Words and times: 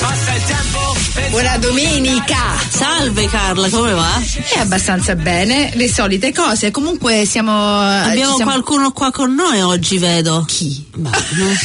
Passa 0.00 0.34
il 0.34 0.42
tempo. 0.44 1.28
Buona 1.28 1.58
domenica! 1.58 2.58
Salve 2.70 3.26
Carla, 3.28 3.68
come 3.68 3.92
va? 3.92 4.22
È 4.54 4.58
abbastanza 4.58 5.14
bene, 5.16 5.70
le 5.74 5.92
solite 5.92 6.32
cose. 6.32 6.70
Comunque 6.70 7.26
siamo. 7.26 7.78
Abbiamo 7.78 8.36
siamo... 8.36 8.50
qualcuno 8.52 8.92
qua 8.92 9.10
con 9.10 9.34
noi 9.34 9.60
oggi, 9.60 9.98
vedo. 9.98 10.44
Chi? 10.46 10.82
Ma 10.96 11.10
non, 11.32 11.56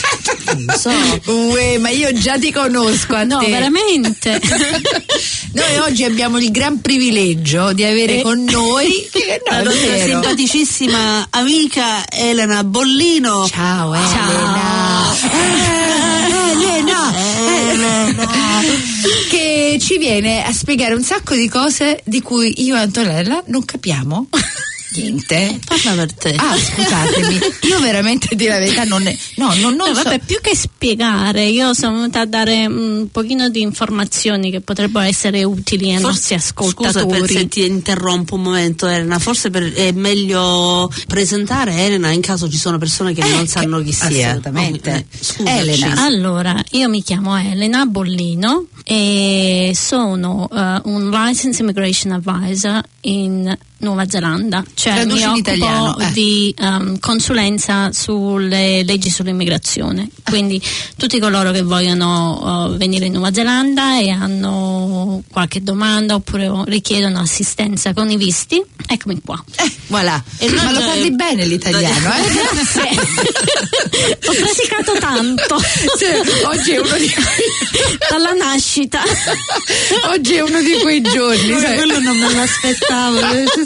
non 0.65 0.77
so. 0.77 0.89
Uè, 1.31 1.77
ma 1.77 1.89
io 1.89 2.11
già 2.13 2.37
ti 2.37 2.51
conosco 2.51 3.15
a 3.15 3.23
No, 3.23 3.37
te. 3.39 3.49
veramente. 3.49 4.41
Noi 5.53 5.77
oggi 5.77 6.03
abbiamo 6.03 6.37
il 6.37 6.51
gran 6.51 6.81
privilegio 6.81 7.71
di 7.71 7.83
avere 7.85 8.19
Eh. 8.19 8.21
con 8.21 8.43
noi 8.43 9.09
La 9.47 9.55
no, 9.55 9.61
è 9.61 9.63
nostra 9.63 9.97
simpaticissima 9.97 11.27
amica 11.31 12.07
Elena 12.11 12.63
Bollino. 12.65 13.47
Ciao 13.49 13.93
Elena. 13.93 15.15
Eh, 15.15 15.37
Elena. 15.37 15.68
Che 19.29 19.77
ci 19.79 19.97
viene 19.97 20.43
a 20.43 20.51
spiegare 20.51 20.93
un 20.93 21.03
sacco 21.03 21.35
di 21.35 21.47
cose 21.47 22.01
di 22.03 22.21
cui 22.21 22.63
io 22.63 22.75
e 22.75 22.79
Antonella 22.79 23.43
non 23.47 23.63
capiamo 23.63 24.27
niente. 24.95 25.59
Parla 25.65 25.93
per 25.93 26.13
te. 26.13 26.35
Ah, 26.37 26.55
scusatemi, 26.57 27.39
io 27.69 27.79
veramente 27.79 28.35
di 28.35 28.45
la 28.47 28.57
verità 28.59 28.83
non 28.83 29.03
ne. 29.03 29.17
No, 29.35 29.47
non, 29.55 29.75
non 29.75 29.89
No, 29.89 29.95
so. 29.95 30.03
vabbè, 30.03 30.19
più 30.19 30.39
che 30.41 30.55
spiegare, 30.55 31.45
io 31.45 31.73
sono 31.73 31.95
venuta 31.97 32.21
a 32.21 32.25
dare 32.25 32.65
un 32.65 33.07
pochino 33.11 33.49
di 33.49 33.61
informazioni 33.61 34.51
che 34.51 34.61
potrebbero 34.61 35.05
essere 35.05 35.43
utili 35.43 35.93
ai 35.93 36.01
nostri 36.01 36.37
Scusa 36.39 36.89
ascoltatori. 36.89 37.19
per 37.21 37.29
se 37.29 37.47
ti 37.47 37.65
interrompo 37.65 38.35
un 38.35 38.41
momento 38.41 38.87
Elena, 38.87 39.19
forse 39.19 39.49
per- 39.49 39.71
è 39.73 39.91
meglio 39.91 40.91
presentare 41.07 41.73
Elena 41.73 42.11
in 42.11 42.21
caso 42.21 42.49
ci 42.49 42.57
sono 42.57 42.77
persone 42.77 43.13
che 43.13 43.21
non 43.27 43.47
sanno 43.47 43.81
chi 43.81 43.91
sia. 43.93 44.27
assolutamente. 44.29 45.07
Oh, 45.39 45.43
eh. 45.47 45.57
Elena. 45.59 46.03
Allora, 46.03 46.63
io 46.71 46.89
mi 46.89 47.01
chiamo 47.03 47.37
Elena 47.37 47.85
Bollino 47.85 48.65
e 48.83 49.71
sono 49.75 50.47
eh, 50.51 50.81
un 50.85 51.09
License 51.09 51.61
Immigration 51.61 52.11
Advisor 52.11 52.81
in 53.01 53.57
Nuova 53.79 54.07
Zelanda, 54.09 54.63
cioè 54.73 54.93
Traduci 54.93 55.17
mi 55.17 55.23
occupo 55.23 55.39
italiano, 55.39 55.97
eh. 55.99 56.11
di 56.11 56.53
ehm, 56.57 56.99
consulenza 56.99 57.91
sulle 57.93 58.83
leggi 58.83 59.09
sull'immigrazione. 59.09 60.09
Quindi 60.23 60.61
tutti 60.97 61.19
coloro 61.19 61.51
che 61.51 61.61
vogliono 61.61 62.71
eh, 62.73 62.77
venire 62.77 63.05
in 63.05 63.13
Nuova 63.13 63.33
Zelanda 63.33 63.99
e 63.99 64.09
hanno 64.09 65.23
qualche 65.31 65.63
domanda 65.63 66.15
oppure 66.15 66.51
richiedono 66.65 67.19
assistenza 67.19 67.93
con 67.93 68.09
i 68.09 68.17
visti, 68.17 68.61
eccomi 68.87 69.21
qua. 69.23 69.41
Eh, 69.55 69.71
voilà. 69.87 70.21
E 70.37 70.49
Ma 70.49 70.71
lo 70.71 70.79
parli 70.79 71.11
bene 71.11 71.45
l'italiano, 71.45 72.13
eh? 72.13 72.31
Grazie. 72.31 72.99
Ho 74.27 74.33
praticato 74.33 74.97
tanto. 74.99 75.59
Sì, 75.59 76.05
oggi 76.43 76.71
è 76.71 76.79
uno 76.79 76.97
di 76.97 77.09
quei 77.09 77.49
Dalla 78.09 78.33
nascita. 78.33 79.01
Oggi 80.09 80.35
è 80.35 80.41
uno 80.41 80.61
di 80.61 80.79
quei 80.81 81.01
giorni. 81.01 81.51
Quello 81.51 81.99
non 81.99 82.17
me 82.17 82.33
l'aspettavo, 82.33 83.19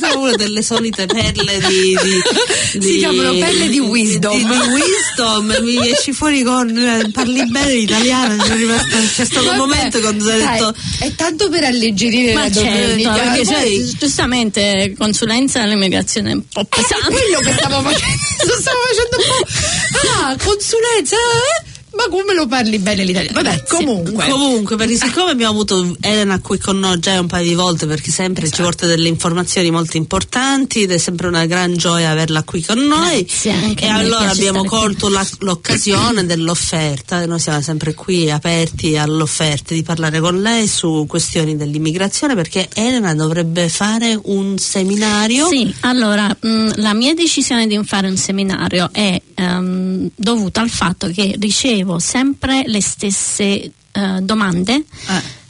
sono 0.09 0.21
una 0.21 0.35
delle 0.35 0.61
solite 0.61 1.05
perle 1.05 1.59
di, 1.59 1.97
di, 2.03 2.21
Si 2.73 2.77
di- 2.79 2.97
chiamano 2.97 3.33
perle 3.37 3.67
di 3.69 3.79
wisdom. 3.79 4.35
Di, 4.37 4.43
di 4.43 4.67
wisdom, 4.73 5.55
mi 5.61 5.89
esci 5.91 6.11
fuori 6.13 6.43
con 6.43 6.75
eh, 6.75 7.09
parli 7.11 7.45
bene 7.49 7.73
l'italiano, 7.73 8.35
c'è 8.43 9.25
stato 9.25 9.39
un 9.39 9.45
Vabbè, 9.45 9.57
momento 9.57 9.99
quando 9.99 10.29
hai 10.29 10.39
detto 10.39 10.73
È 10.99 11.15
tanto 11.15 11.49
per 11.49 11.63
alleggerire 11.65 12.33
Ma 12.33 12.41
la 12.47 12.51
certo, 12.51 13.11
perché 13.11 13.41
Poi- 13.43 13.45
sai, 13.45 13.95
giustamente 13.99 14.93
consulenza 14.97 15.61
all'immigrazione 15.61 16.31
è 16.31 16.33
un 16.33 16.43
po' 16.47 16.61
È 16.61 16.65
pesante. 16.67 17.07
quello 17.09 17.39
che 17.39 17.53
stavo 17.53 17.81
facendo. 17.81 18.21
Stavo 18.63 18.79
facendo 18.87 19.17
un 19.17 19.23
po'. 19.25 20.25
Ah, 20.25 20.35
consulenza, 20.43 21.15
eh? 21.15 21.71
Ma 21.95 22.05
come 22.09 22.33
lo 22.33 22.47
parli 22.47 22.79
bene 22.79 23.03
l'italiano? 23.03 23.39
Vabbè, 23.41 23.63
comunque. 23.67 24.27
Comunque, 24.27 24.75
perché 24.75 24.95
siccome 24.95 25.29
abbiamo 25.31 25.51
avuto 25.53 25.95
Elena 26.01 26.39
qui 26.39 26.57
con 26.57 26.79
noi 26.79 26.97
già 26.99 27.19
un 27.19 27.27
paio 27.27 27.47
di 27.47 27.53
volte, 27.53 27.85
perché 27.85 28.09
sempre 28.09 28.43
Esatto. 28.45 28.57
ci 28.57 28.63
porta 28.63 28.87
delle 28.87 29.07
informazioni 29.07 29.69
molto 29.69 29.97
importanti 29.97 30.81
ed 30.81 30.91
è 30.91 30.97
sempre 30.97 31.27
una 31.27 31.45
gran 31.45 31.75
gioia 31.77 32.09
averla 32.09 32.41
qui 32.43 32.63
con 32.63 32.79
noi. 32.79 33.23
Grazie, 33.23 33.51
anche 33.51 33.85
e 33.85 33.87
allora 33.89 34.31
abbiamo 34.31 34.63
colto 34.63 35.07
la- 35.07 35.25
l'occasione 35.39 36.25
dell'offerta, 36.25 37.23
noi 37.27 37.39
siamo 37.39 37.61
sempre 37.61 37.93
qui 37.93 38.31
aperti 38.31 38.97
all'offerta 38.97 39.75
di 39.75 39.83
parlare 39.83 40.19
con 40.19 40.41
lei 40.41 40.67
su 40.67 41.05
questioni 41.07 41.55
dell'immigrazione 41.55 42.33
perché 42.33 42.69
Elena 42.73 43.13
dovrebbe 43.13 43.69
fare 43.69 44.19
un 44.23 44.57
seminario. 44.57 45.47
Sì, 45.47 45.71
allora 45.81 46.25
mh, 46.39 46.71
la 46.77 46.93
mia 46.95 47.13
decisione 47.13 47.67
di 47.67 47.79
fare 47.83 48.07
un 48.07 48.17
seminario 48.17 48.89
è 48.91 49.21
ehm, 49.35 50.09
dovuta 50.15 50.61
al 50.61 50.69
fatto 50.69 51.07
che 51.09 51.35
ricevo 51.39 51.81
sempre 51.99 52.63
le 52.65 52.81
stesse 52.81 53.71
eh, 53.91 54.19
domande 54.21 54.83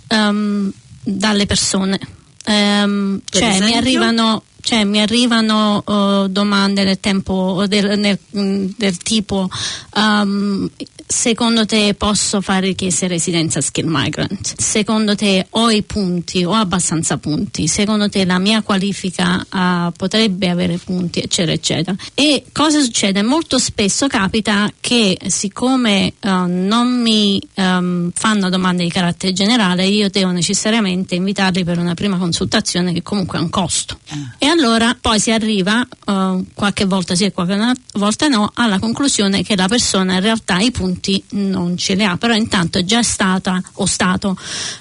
ehm, 0.07 0.71
dalle 1.03 1.45
persone. 1.45 1.99
Per 2.43 3.21
cioè, 3.29 3.49
mi 3.49 3.55
esempio? 3.55 3.77
arrivano, 3.77 4.43
cioè, 4.63 4.85
mi 4.85 5.01
arrivano 5.01 5.83
eh, 5.85 6.29
domande 6.29 6.85
del 6.85 6.99
tempo 6.99 7.65
del, 7.67 7.99
nel- 7.99 8.17
mh, 8.31 8.75
del 8.77 8.97
tipo 8.97 9.49
ehm, 9.95 10.69
secondo 11.05 11.65
te 11.65 11.93
posso 11.93 12.41
fare 12.41 12.67
richiesta 12.67 13.05
di 13.05 13.13
residenza 13.13 13.61
skill 13.61 13.87
migrant? 13.87 14.59
Secondo 14.59 15.15
te 15.15 15.45
ho 15.51 15.69
i 15.69 15.83
punti, 15.83 16.43
ho 16.43 16.53
abbastanza 16.53 17.17
punti? 17.17 17.67
Secondo 17.67 18.09
te 18.09 18.25
la 18.25 18.39
mia 18.39 18.61
qualifica 18.61 19.45
ah, 19.49 19.91
potrebbe 19.95 20.49
avere 20.49 20.77
punti, 20.77 21.19
eccetera, 21.19 21.53
eccetera. 21.53 21.95
E 22.13 22.45
cosa 22.51 22.81
succede? 22.81 23.21
Molto 23.21 23.59
spesso 23.59 24.07
capita 24.07 24.71
che 24.79 25.17
siccome 25.27 26.13
eh, 26.19 26.29
non 26.29 27.01
mi 27.01 27.41
ehm, 27.53 28.11
fanno 28.13 28.49
domande 28.49 28.83
di 28.83 28.89
carattere 28.89 29.33
generale, 29.33 29.85
io 29.85 30.09
devo 30.09 30.31
necessariamente 30.31 31.15
invitarli 31.15 31.63
per 31.63 31.77
una 31.77 31.93
prima 31.93 32.17
consultazione 32.17 32.93
che 32.93 33.03
comunque 33.03 33.37
ha 33.37 33.41
un 33.41 33.49
costo. 33.49 33.99
E 34.37 34.47
allora 34.53 34.95
poi 34.99 35.19
si 35.19 35.31
arriva, 35.31 35.85
eh, 36.05 36.43
qualche 36.53 36.85
volta 36.85 37.15
sì 37.15 37.25
e 37.25 37.31
qualche 37.31 37.57
volta 37.93 38.27
no, 38.27 38.51
alla 38.53 38.79
conclusione 38.79 39.43
che 39.43 39.55
la 39.55 39.67
persona 39.67 40.13
in 40.13 40.21
realtà 40.21 40.59
i 40.59 40.71
punti 40.71 41.21
non 41.31 41.75
ce 41.77 41.95
li 41.95 42.03
ha, 42.03 42.17
però 42.17 42.33
intanto 42.33 42.77
è 42.77 42.83
già 42.83 43.03
stata 43.03 43.61
o 43.73 43.85
stato 43.85 44.37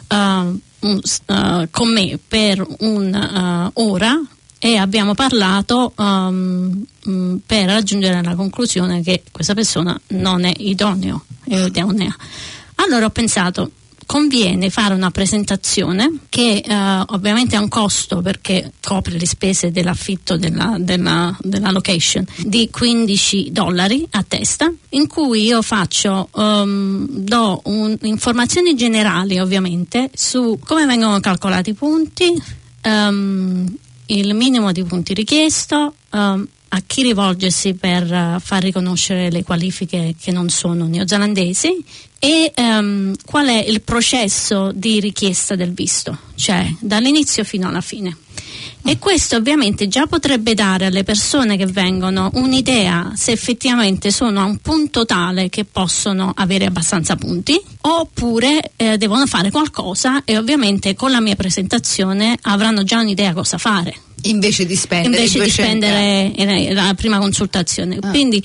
eh, 0.08 0.16
un- 0.16 1.00
eh, 1.26 1.68
con 1.70 1.92
me 1.92 2.18
per 2.26 2.64
un'ora 2.80 4.20
e 4.58 4.76
abbiamo 4.76 5.14
parlato 5.14 5.92
mh, 5.96 7.36
per 7.44 7.66
raggiungere 7.66 8.22
la 8.22 8.36
conclusione 8.36 9.02
che 9.02 9.22
questa 9.32 9.54
persona 9.54 9.98
non 10.08 10.44
è 10.44 10.52
idoneo, 10.56 11.24
è 11.44 11.56
idonea. 11.56 12.14
Allora 12.76 13.06
ho 13.06 13.10
pensato 13.10 13.70
conviene 14.12 14.68
fare 14.68 14.92
una 14.92 15.10
presentazione 15.10 16.18
che 16.28 16.62
eh, 16.62 16.74
ovviamente 17.06 17.56
ha 17.56 17.60
un 17.60 17.68
costo 17.68 18.20
perché 18.20 18.72
copre 18.82 19.16
le 19.16 19.24
spese 19.24 19.70
dell'affitto 19.70 20.36
della, 20.36 20.76
della, 20.78 21.34
della 21.40 21.70
location 21.70 22.26
di 22.36 22.68
15 22.70 23.52
dollari 23.52 24.06
a 24.10 24.22
testa 24.22 24.70
in 24.90 25.06
cui 25.06 25.44
io 25.44 25.62
faccio 25.62 26.28
ehm, 26.36 27.06
do 27.08 27.62
un- 27.64 27.96
informazioni 28.02 28.76
generali 28.76 29.38
ovviamente 29.38 30.10
su 30.12 30.58
come 30.62 30.84
vengono 30.84 31.18
calcolati 31.20 31.70
i 31.70 31.74
punti 31.74 32.34
ehm, 32.82 33.76
il 34.08 34.34
minimo 34.34 34.72
di 34.72 34.84
punti 34.84 35.14
richiesto 35.14 35.94
ehm, 36.10 36.46
a 36.74 36.82
chi 36.86 37.02
rivolgersi 37.02 37.74
per 37.74 38.10
eh, 38.10 38.36
far 38.40 38.62
riconoscere 38.62 39.30
le 39.30 39.42
qualifiche 39.42 40.14
che 40.18 40.32
non 40.32 40.48
sono 40.48 40.86
neozelandesi 40.86 41.84
e 42.18 42.52
ehm, 42.54 43.14
qual 43.26 43.48
è 43.48 43.64
il 43.66 43.82
processo 43.82 44.70
di 44.72 45.00
richiesta 45.00 45.54
del 45.54 45.72
visto, 45.72 46.16
cioè 46.34 46.66
dall'inizio 46.78 47.44
fino 47.44 47.68
alla 47.68 47.80
fine. 47.80 48.16
E 48.84 48.98
questo 48.98 49.36
ovviamente 49.36 49.86
già 49.86 50.06
potrebbe 50.06 50.54
dare 50.54 50.86
alle 50.86 51.04
persone 51.04 51.56
che 51.56 51.66
vengono 51.66 52.30
un'idea 52.34 53.12
se 53.14 53.32
effettivamente 53.32 54.10
sono 54.10 54.40
a 54.40 54.44
un 54.44 54.58
punto 54.58 55.04
tale 55.04 55.48
che 55.48 55.64
possono 55.64 56.32
avere 56.34 56.66
abbastanza 56.66 57.16
punti 57.16 57.60
oppure 57.82 58.72
eh, 58.76 58.96
devono 58.98 59.26
fare 59.26 59.50
qualcosa 59.50 60.24
e 60.24 60.36
ovviamente 60.38 60.94
con 60.94 61.10
la 61.10 61.20
mia 61.20 61.36
presentazione 61.36 62.36
avranno 62.42 62.82
già 62.82 62.98
un'idea 63.00 63.32
cosa 63.32 63.58
fare 63.58 63.94
Invece 64.22 64.66
di 64.66 64.76
spendere 64.76 65.22
invece 65.22 65.38
di 65.40 65.46
200 65.46 65.62
spendere 65.62 66.34
eh, 66.34 66.74
la 66.74 66.94
prima 66.94 67.18
consultazione. 67.18 67.98
Ah. 68.00 68.10
Quindi 68.10 68.42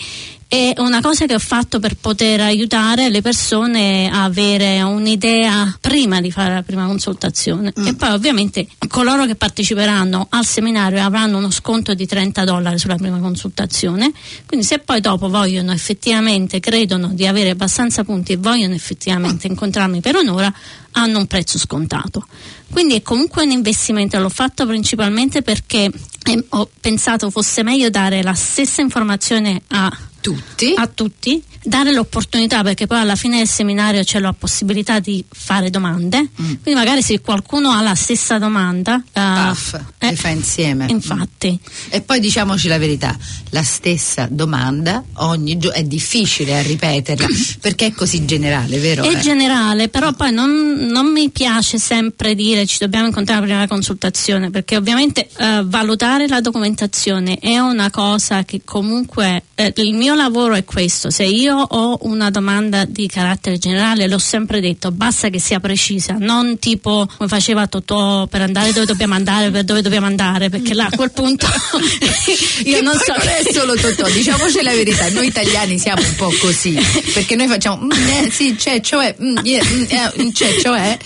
è 0.50 0.74
una 0.78 1.02
cosa 1.02 1.26
che 1.26 1.34
ho 1.36 1.40
fatto 1.40 1.80
per 1.80 1.96
poter 1.96 2.40
aiutare 2.40 3.10
le 3.10 3.22
persone 3.22 4.10
a 4.10 4.24
avere 4.24 4.82
un'idea 4.82 5.78
prima 5.82 6.22
di 6.22 6.32
fare 6.32 6.54
la 6.54 6.64
prima 6.64 6.86
consultazione. 6.86 7.74
Mm. 7.78 7.88
e 7.88 7.96
poi 7.96 8.10
ovviamente 8.10 8.68
coloro 8.88 9.26
che 9.26 9.36
parteciperanno 9.36 10.28
al 10.30 10.46
seminario 10.46 11.04
avranno 11.04 11.38
uno 11.38 11.52
sconto 11.52 11.94
di 11.94 12.06
30 12.06 12.46
dollari 12.46 12.80
sulla 12.80 12.96
prima 12.96 13.20
consultazione. 13.20 14.12
Quindi 14.46 14.66
se 14.66 14.80
poi 14.80 15.02
dopo 15.02 15.28
vogliono 15.28 15.74
effettivamente 15.74 16.60
credono 16.60 17.10
di 17.14 17.28
avere 17.28 17.50
abbastanza 17.50 18.04
punti 18.04 18.34
e 18.34 18.38
vogliono 18.38 18.74
effettivamente 18.74 19.48
incontrarmi 19.48 20.00
per 20.00 20.16
un'ora 20.16 20.54
hanno 20.92 21.20
un 21.20 21.28
prezzo 21.28 21.58
scontato. 21.58 22.26
Quindi 22.72 22.96
è 22.96 23.02
comunque 23.02 23.44
un 23.44 23.52
investimento. 23.52 24.20
L'ho 24.20 24.30
fatto 24.30 24.66
principalmente 24.66 25.42
perché 25.42 25.90
eh, 26.24 26.46
ho 26.50 26.70
pensato 26.80 27.30
fosse 27.30 27.64
meglio 27.64 27.90
dare 27.90 28.24
la 28.24 28.34
stessa 28.34 28.82
informazione 28.82 29.62
a 29.68 29.92
Tutti? 30.22 30.74
a 30.76 30.88
tutti, 30.88 31.42
dare 31.68 31.92
l'opportunità 31.92 32.64
perché 32.64 32.88
poi 32.88 33.00
alla 33.00 33.16
fine 33.16 33.38
del 33.38 33.48
seminario 33.48 34.04
c'è 34.04 34.20
la 34.20 34.34
possibilità 34.34 35.00
di 35.00 35.24
fare 35.30 35.70
domande, 35.70 36.30
Mm. 36.38 36.54
quindi 36.62 36.74
magari 36.74 37.02
se 37.02 37.20
qualcuno 37.20 37.72
ha 37.72 37.82
la 37.82 37.96
stessa 37.96 38.38
domanda, 38.38 39.02
eh, 39.12 39.22
Puff, 39.50 39.74
eh, 39.98 40.10
le 40.10 40.16
fa 40.16 40.30
insieme. 40.30 40.86
Infatti, 40.90 41.60
E 41.90 42.02
poi 42.02 42.20
diciamoci 42.20 42.68
la 42.68 42.78
verità, 42.78 43.16
la 43.50 43.64
stessa 43.64 44.28
domanda 44.30 45.04
ogni 45.16 45.58
giorno 45.58 45.78
è 45.78 45.84
difficile 45.84 46.58
a 46.58 46.62
ripeterla 46.62 47.28
perché 47.60 47.88
è 47.88 47.92
così 47.92 48.26
generale, 48.26 48.78
vero? 48.80 49.04
è 49.04 49.16
eh? 49.16 49.20
generale, 49.20 49.90
però 49.90 50.14
poi 50.14 50.32
non, 50.32 50.88
non 50.90 51.12
mi 51.12 51.30
piace 51.30 51.78
sempre 51.80 52.36
dire 52.36 52.66
ci 52.66 52.78
dobbiamo 52.80 53.08
incontrare 53.08 53.42
prima 53.42 53.56
della 53.56 53.68
consultazione 53.68 54.50
perché 54.50 54.78
ovviamente 54.78 55.28
eh, 55.38 55.64
valutare 55.66 56.28
la 56.28 56.42
documentazione 56.42 57.38
è 57.40 57.58
una 57.60 57.90
cosa 57.90 58.44
che 58.44 58.62
comunque 58.64 59.44
eh, 59.56 59.74
il 59.78 59.96
mio 59.96 60.16
lavoro 60.16 60.54
è 60.54 60.64
questo, 60.64 61.10
se 61.10 61.24
io 61.24 61.57
ho 61.62 61.98
una 62.02 62.30
domanda 62.30 62.86
di 62.86 63.08
carattere 63.08 63.58
generale 63.58 64.08
l'ho 64.08 64.18
sempre 64.18 64.60
detto, 64.60 64.92
basta 64.92 65.30
che 65.30 65.40
sia 65.40 65.60
precisa, 65.60 66.16
non 66.20 66.60
tipo 66.60 67.08
come 67.18 67.30
faceva 67.30 67.68
Totò 67.68 68.28
per 68.28 68.42
andare 68.42 68.74
dove 68.74 68.86
dobbiamo 68.86 69.14
andare, 69.14 69.50
per 69.52 69.64
dove 69.64 69.82
dobbiamo 69.82 70.06
andare, 70.06 70.50
perché 70.50 70.74
là 70.74 70.86
a 70.86 70.96
quel 70.96 71.12
punto 71.12 71.48
io 72.66 72.82
non 72.82 72.96
so 72.96 73.14
non 73.18 73.28
è 73.28 73.52
solo 73.52 73.76
Totò, 73.76 74.08
diciamoci 74.10 74.62
la 74.62 74.74
verità, 74.74 75.10
noi 75.10 75.28
italiani 75.28 75.78
siamo 75.78 76.02
un 76.02 76.16
po' 76.16 76.34
così, 76.40 76.74
perché 77.14 77.36
noi 77.36 77.48
facciamo 77.48 77.84
"Mm, 77.86 77.92
eh, 77.92 78.30
sì, 78.32 78.56
c'è, 78.56 78.82
cioè, 78.82 79.16
mm, 79.22 79.38
yeah, 79.44 79.64
mm, 79.64 79.84
eh, 79.90 80.32
c'è, 80.32 80.60
cioè, 80.60 80.98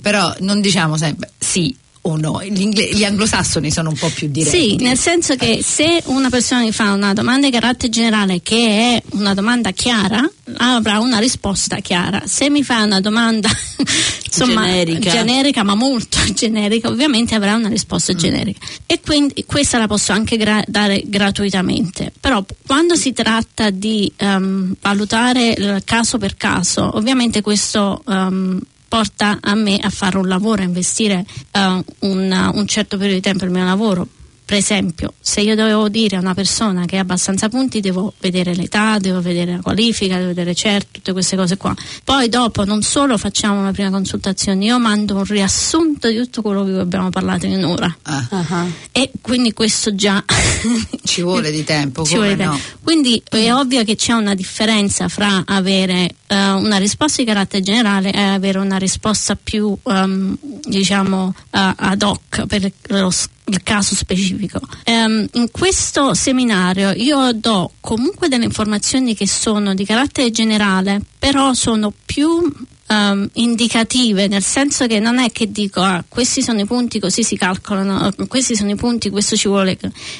però 0.00 0.34
non 0.40 0.60
diciamo 0.60 0.96
sempre 0.96 1.30
sì 1.38 1.74
o 2.02 2.16
no. 2.16 2.42
Gli, 2.42 2.68
gli 2.68 3.04
anglosassoni 3.04 3.70
sono 3.70 3.90
un 3.90 3.96
po' 3.96 4.08
più 4.08 4.28
diretti. 4.28 4.58
Sì, 4.58 4.76
nel 4.76 4.98
senso 4.98 5.36
che 5.36 5.60
se 5.62 6.02
una 6.06 6.30
persona 6.30 6.62
mi 6.62 6.72
fa 6.72 6.92
una 6.92 7.12
domanda 7.12 7.46
di 7.46 7.52
carattere 7.52 7.90
generale 7.90 8.40
che 8.42 8.56
è 8.56 9.02
una 9.10 9.34
domanda 9.34 9.70
chiara, 9.72 10.28
avrà 10.56 10.98
una 10.98 11.18
risposta 11.18 11.76
chiara. 11.76 12.22
Se 12.26 12.48
mi 12.48 12.62
fa 12.62 12.82
una 12.84 13.00
domanda 13.00 13.48
insomma, 14.24 14.66
Generica. 14.66 15.10
generica, 15.10 15.62
ma 15.62 15.74
molto 15.74 16.18
generica, 16.32 16.88
ovviamente 16.88 17.34
avrà 17.34 17.54
una 17.54 17.68
risposta 17.68 18.14
generica. 18.14 18.66
E 18.86 19.00
quindi 19.00 19.44
questa 19.46 19.78
la 19.78 19.86
posso 19.86 20.12
anche 20.12 20.36
gra- 20.36 20.64
dare 20.66 21.02
gratuitamente. 21.04 22.12
Però 22.18 22.44
quando 22.66 22.94
si 22.94 23.12
tratta 23.12 23.70
di 23.70 24.10
ehm, 24.16 24.76
valutare 24.80 25.54
il 25.56 25.82
caso 25.84 26.18
per 26.18 26.36
caso, 26.36 26.96
ovviamente 26.96 27.42
questo 27.42 28.02
ehm, 28.08 28.60
porta 28.90 29.38
a 29.40 29.54
me 29.54 29.78
a 29.78 29.88
fare 29.88 30.18
un 30.18 30.26
lavoro, 30.26 30.62
a 30.62 30.64
investire 30.64 31.24
eh, 31.52 31.84
un, 32.00 32.50
un 32.54 32.66
certo 32.66 32.96
periodo 32.96 33.14
di 33.18 33.22
tempo 33.22 33.44
nel 33.44 33.54
mio 33.54 33.64
lavoro. 33.64 34.08
Per 34.50 34.58
esempio, 34.58 35.14
se 35.20 35.42
io 35.42 35.54
dovevo 35.54 35.88
dire 35.88 36.16
a 36.16 36.18
una 36.18 36.34
persona 36.34 36.84
che 36.84 36.96
ha 36.96 37.02
abbastanza 37.02 37.48
punti, 37.48 37.78
devo 37.78 38.14
vedere 38.18 38.52
l'età, 38.52 38.98
devo 38.98 39.20
vedere 39.20 39.52
la 39.52 39.60
qualifica, 39.60 40.16
devo 40.16 40.26
vedere 40.26 40.56
certo, 40.56 40.88
tutte 40.94 41.12
queste 41.12 41.36
cose 41.36 41.56
qua. 41.56 41.72
Poi 42.02 42.28
dopo 42.28 42.64
non 42.64 42.82
solo 42.82 43.16
facciamo 43.16 43.60
una 43.60 43.70
prima 43.70 43.90
consultazione, 43.90 44.64
io 44.64 44.80
mando 44.80 45.14
un 45.14 45.24
riassunto 45.24 46.08
di 46.08 46.16
tutto 46.16 46.42
quello 46.42 46.64
di 46.64 46.72
cui 46.72 46.80
abbiamo 46.80 47.10
parlato 47.10 47.46
in 47.46 47.52
un'ora. 47.62 47.96
Ah, 48.02 48.26
Ah, 48.28 48.66
E 48.90 49.12
quindi 49.20 49.52
questo 49.52 49.94
già 49.94 50.24
ci 51.04 51.22
vuole 51.22 51.52
di 51.52 51.62
tempo, 51.62 52.04
ci 52.04 52.14
vuole 52.16 52.34
no? 52.34 52.50
tempo. 52.50 52.58
Quindi 52.82 53.22
è 53.28 53.52
ovvio 53.52 53.84
che 53.84 53.94
c'è 53.94 54.14
una 54.14 54.34
differenza 54.34 55.06
fra 55.08 55.44
avere 55.46 56.16
eh, 56.30 56.50
una 56.52 56.76
risposta 56.76 57.20
di 57.20 57.26
carattere 57.26 57.62
generale 57.62 58.12
e 58.12 58.20
avere 58.20 58.58
una 58.58 58.76
risposta 58.76 59.36
più 59.36 59.76
ehm, 59.82 60.38
diciamo 60.62 61.34
eh, 61.50 61.74
ad 61.76 62.02
hoc 62.02 62.46
per 62.46 62.72
lo 62.88 63.10
il 63.50 63.64
caso 63.64 63.96
specifico. 63.96 64.60
Ehm, 64.84 65.26
in 65.32 65.50
questo 65.50 66.14
seminario 66.14 66.92
io 66.92 67.32
do 67.32 67.72
comunque 67.80 68.28
delle 68.28 68.44
informazioni 68.44 69.16
che 69.16 69.26
sono 69.26 69.74
di 69.74 69.84
carattere 69.84 70.30
generale, 70.30 71.00
però 71.18 71.52
sono 71.52 71.92
più 72.06 72.48
ehm, 72.86 73.28
indicative, 73.32 74.28
nel 74.28 74.44
senso 74.44 74.86
che 74.86 75.00
non 75.00 75.18
è 75.18 75.32
che 75.32 75.50
dico 75.50 75.80
ah, 75.80 76.04
questi 76.06 76.42
sono 76.42 76.60
i 76.60 76.64
punti, 76.64 77.00
così 77.00 77.24
si 77.24 77.36
calcolano, 77.36 78.06
eh, 78.06 78.26
questi 78.28 78.54
sono 78.54 78.70
i 78.70 78.76
punti, 78.76 79.10
questo 79.10 79.34
ci 79.34 79.48
vuole. 79.48 79.76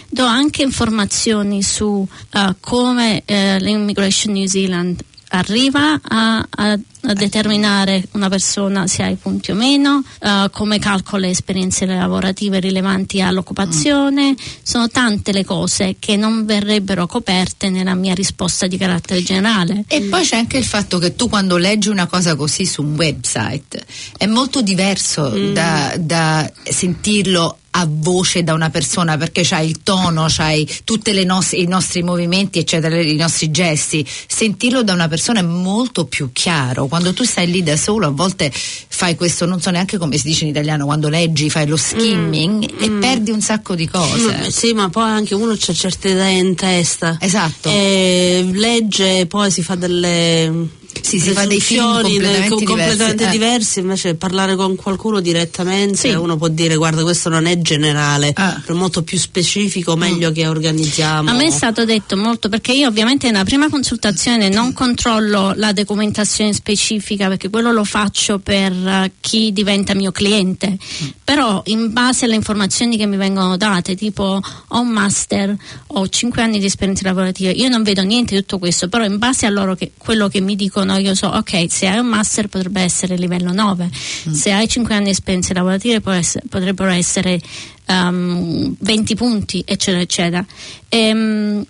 Do 0.08 0.24
anche 0.24 0.62
informazioni 0.62 1.62
su 1.62 2.04
eh, 2.32 2.56
come 2.58 3.22
eh, 3.26 3.60
l'Immigration 3.60 4.32
New 4.32 4.46
Zealand 4.46 5.04
arriva 5.30 6.00
a, 6.02 6.46
a- 6.50 6.78
a 7.02 7.14
determinare 7.14 8.04
una 8.12 8.28
persona 8.28 8.86
se 8.86 9.02
ha 9.02 9.08
i 9.08 9.16
punti 9.16 9.52
o 9.52 9.54
meno, 9.54 10.02
eh, 10.20 10.48
come 10.52 10.78
calcola 10.78 11.22
le 11.26 11.30
esperienze 11.30 11.86
lavorative 11.86 12.60
rilevanti 12.60 13.22
all'occupazione, 13.22 14.34
sono 14.62 14.88
tante 14.88 15.32
le 15.32 15.44
cose 15.44 15.96
che 15.98 16.16
non 16.16 16.44
verrebbero 16.44 17.06
coperte 17.06 17.70
nella 17.70 17.94
mia 17.94 18.12
risposta 18.12 18.66
di 18.66 18.76
carattere 18.76 19.22
generale. 19.22 19.84
E 19.88 20.02
poi 20.02 20.24
c'è 20.24 20.36
anche 20.36 20.58
il 20.58 20.64
fatto 20.64 20.98
che 20.98 21.16
tu 21.16 21.28
quando 21.30 21.56
leggi 21.56 21.88
una 21.88 22.06
cosa 22.06 22.34
così 22.34 22.66
su 22.66 22.82
un 22.82 22.94
website 22.94 23.82
è 24.18 24.26
molto 24.26 24.60
diverso 24.60 25.28
da, 25.52 25.94
da 25.98 26.50
sentirlo 26.62 27.59
a 27.72 27.86
voce 27.88 28.42
da 28.42 28.52
una 28.52 28.70
persona 28.70 29.16
perché 29.16 29.42
c'hai 29.44 29.68
il 29.68 29.82
tono, 29.82 30.26
c'hai 30.28 30.68
tutti 30.84 31.10
i 31.10 31.66
nostri 31.66 32.02
movimenti, 32.02 32.58
eccetera, 32.58 33.00
i 33.00 33.16
nostri 33.16 33.50
gesti. 33.50 34.06
Sentirlo 34.26 34.82
da 34.82 34.92
una 34.92 35.08
persona 35.08 35.40
è 35.40 35.44
molto 35.44 36.06
più 36.06 36.30
chiaro. 36.32 36.86
Quando 36.86 37.12
tu 37.12 37.24
stai 37.24 37.50
lì 37.50 37.62
da 37.62 37.76
solo, 37.76 38.06
a 38.06 38.10
volte 38.10 38.52
fai 38.52 39.14
questo, 39.14 39.46
non 39.46 39.60
so 39.60 39.70
neanche 39.70 39.98
come 39.98 40.16
si 40.16 40.26
dice 40.26 40.44
in 40.44 40.50
italiano, 40.50 40.84
quando 40.84 41.08
leggi, 41.08 41.48
fai 41.48 41.66
lo 41.66 41.76
skimming 41.76 42.68
e 42.80 42.90
perdi 42.90 43.30
un 43.30 43.40
sacco 43.40 43.74
di 43.74 43.88
cose. 43.88 44.36
Mm, 44.36 44.48
Sì, 44.48 44.72
ma 44.72 44.88
poi 44.88 45.08
anche 45.08 45.34
uno 45.34 45.54
c'ha 45.56 45.72
certe 45.72 46.10
idee 46.10 46.38
in 46.38 46.54
testa. 46.54 47.16
Esatto. 47.20 47.68
E 47.70 48.48
legge, 48.52 49.26
poi 49.26 49.50
si 49.50 49.62
fa 49.62 49.74
delle. 49.76 50.78
Sì, 51.00 51.18
si 51.20 51.30
fa 51.30 51.46
dei 51.46 51.60
film 51.60 51.80
deduzioni, 52.02 52.12
completamente 52.18 52.48
co- 52.48 52.64
completamente 52.64 53.14
diversi, 53.14 53.24
eh. 53.24 53.30
diversi, 53.30 53.78
invece 53.80 54.14
parlare 54.14 54.56
con 54.56 54.76
qualcuno 54.76 55.20
direttamente 55.20 55.96
Sì. 55.96 56.08
uno 56.10 56.36
può 56.36 56.48
dire 56.48 56.74
guarda 56.76 57.02
questo 57.02 57.28
non 57.28 57.46
è 57.46 57.58
generale, 57.60 58.32
Ah. 58.34 58.62
è 58.64 58.72
molto 58.72 59.02
più 59.02 59.18
specifico, 59.18 59.96
meglio 59.96 60.30
che 60.32 60.46
organizziamo. 60.46 61.30
A 61.30 61.32
me 61.34 61.46
è 61.46 61.50
stato 61.50 61.84
detto 61.84 62.16
molto 62.16 62.48
perché 62.48 62.72
io 62.72 62.88
ovviamente 62.88 63.30
nella 63.30 63.44
prima 63.44 63.68
consultazione 63.68 64.48
non 64.48 64.72
controllo 64.72 65.52
la 65.56 65.72
documentazione 65.72 66.52
specifica 66.52 67.28
perché 67.28 67.48
quello 67.50 67.72
lo 67.72 67.84
faccio 67.84 68.38
per 68.38 68.72
eh, 68.72 69.12
chi 69.20 69.52
diventa 69.52 69.94
mio 69.94 70.12
cliente, 70.12 70.76
però 71.24 71.62
in 71.66 71.92
base 71.92 72.24
alle 72.24 72.34
informazioni 72.34 72.96
che 72.96 73.06
mi 73.06 73.16
vengono 73.16 73.56
date, 73.56 73.94
tipo 73.96 74.40
ho 74.68 74.80
un 74.80 74.88
master, 74.88 75.56
ho 75.88 76.08
5 76.08 76.42
anni 76.42 76.58
di 76.58 76.66
esperienza 76.66 77.02
lavorativa, 77.06 77.50
io 77.50 77.68
non 77.68 77.82
vedo 77.82 78.02
niente 78.02 78.34
di 78.34 78.40
tutto 78.40 78.58
questo, 78.58 78.88
però 78.88 79.04
in 79.04 79.18
base 79.18 79.46
a 79.46 79.50
loro 79.50 79.74
che, 79.74 79.92
quello 79.96 80.28
che 80.28 80.40
mi 80.40 80.56
dicono 80.56 80.79
io 80.98 81.14
so, 81.14 81.28
ok, 81.28 81.66
se 81.68 81.86
hai 81.86 81.98
un 81.98 82.06
master 82.06 82.48
potrebbe 82.48 82.80
essere 82.80 83.16
livello 83.16 83.52
9, 83.52 83.88
se 84.32 84.52
hai 84.52 84.68
5 84.68 84.94
anni 84.94 85.04
di 85.04 85.10
esperienza 85.10 85.54
lavorativa 85.54 86.00
può 86.00 86.12
essere- 86.12 86.44
potrebbero 86.48 86.90
essere 86.90 87.40
ehm, 87.86 88.76
20 88.78 89.14
punti, 89.14 89.62
eccetera, 89.66 90.02
eccetera. 90.02 90.46
Ehm, 90.88 91.64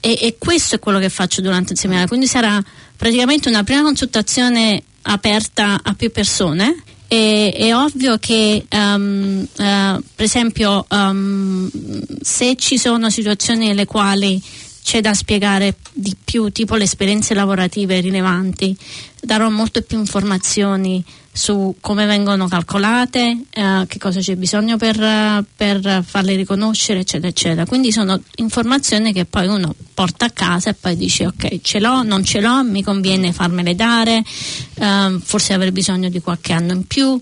e, 0.00 0.18
e 0.20 0.36
questo 0.38 0.74
è 0.74 0.78
quello 0.78 0.98
che 0.98 1.08
faccio 1.08 1.40
durante 1.40 1.72
il 1.72 1.78
seminario, 1.78 2.08
quindi 2.08 2.26
sarà 2.26 2.62
praticamente 2.96 3.48
una 3.48 3.62
prima 3.64 3.82
consultazione 3.82 4.82
aperta 5.02 5.80
a 5.82 5.94
più 5.94 6.10
persone. 6.10 6.82
E, 7.08 7.52
è 7.54 7.74
ovvio 7.74 8.16
che 8.18 8.64
ehm, 8.68 9.46
eh, 9.58 9.98
per 10.14 10.24
esempio 10.24 10.86
ehm, 10.88 11.70
se 12.22 12.56
ci 12.56 12.78
sono 12.78 13.10
situazioni 13.10 13.66
nelle 13.66 13.84
quali 13.84 14.42
c'è 14.82 15.00
da 15.00 15.14
spiegare 15.14 15.76
di 15.92 16.14
più, 16.22 16.50
tipo 16.50 16.76
le 16.76 16.84
esperienze 16.84 17.34
lavorative 17.34 18.00
rilevanti, 18.00 18.76
darò 19.20 19.48
molte 19.48 19.82
più 19.82 19.98
informazioni 19.98 21.04
su 21.34 21.76
come 21.80 22.04
vengono 22.04 22.46
calcolate, 22.46 23.44
eh, 23.50 23.84
che 23.88 23.98
cosa 23.98 24.20
c'è 24.20 24.36
bisogno 24.36 24.76
per, 24.76 25.00
eh, 25.00 25.44
per 25.56 26.04
farle 26.04 26.34
riconoscere, 26.36 27.00
eccetera, 27.00 27.28
eccetera. 27.28 27.64
Quindi 27.64 27.90
sono 27.90 28.20
informazioni 28.36 29.12
che 29.12 29.24
poi 29.24 29.46
uno 29.46 29.74
porta 29.94 30.26
a 30.26 30.30
casa 30.30 30.70
e 30.70 30.74
poi 30.74 30.96
dice 30.96 31.26
ok, 31.26 31.60
ce 31.62 31.80
l'ho, 31.80 32.02
non 32.02 32.22
ce 32.22 32.40
l'ho, 32.40 32.62
mi 32.64 32.82
conviene 32.82 33.32
farmele 33.32 33.74
dare, 33.74 34.22
ehm, 34.74 35.20
forse 35.20 35.54
avrei 35.54 35.72
bisogno 35.72 36.10
di 36.10 36.20
qualche 36.20 36.52
anno 36.52 36.72
in 36.72 36.86
più. 36.86 37.18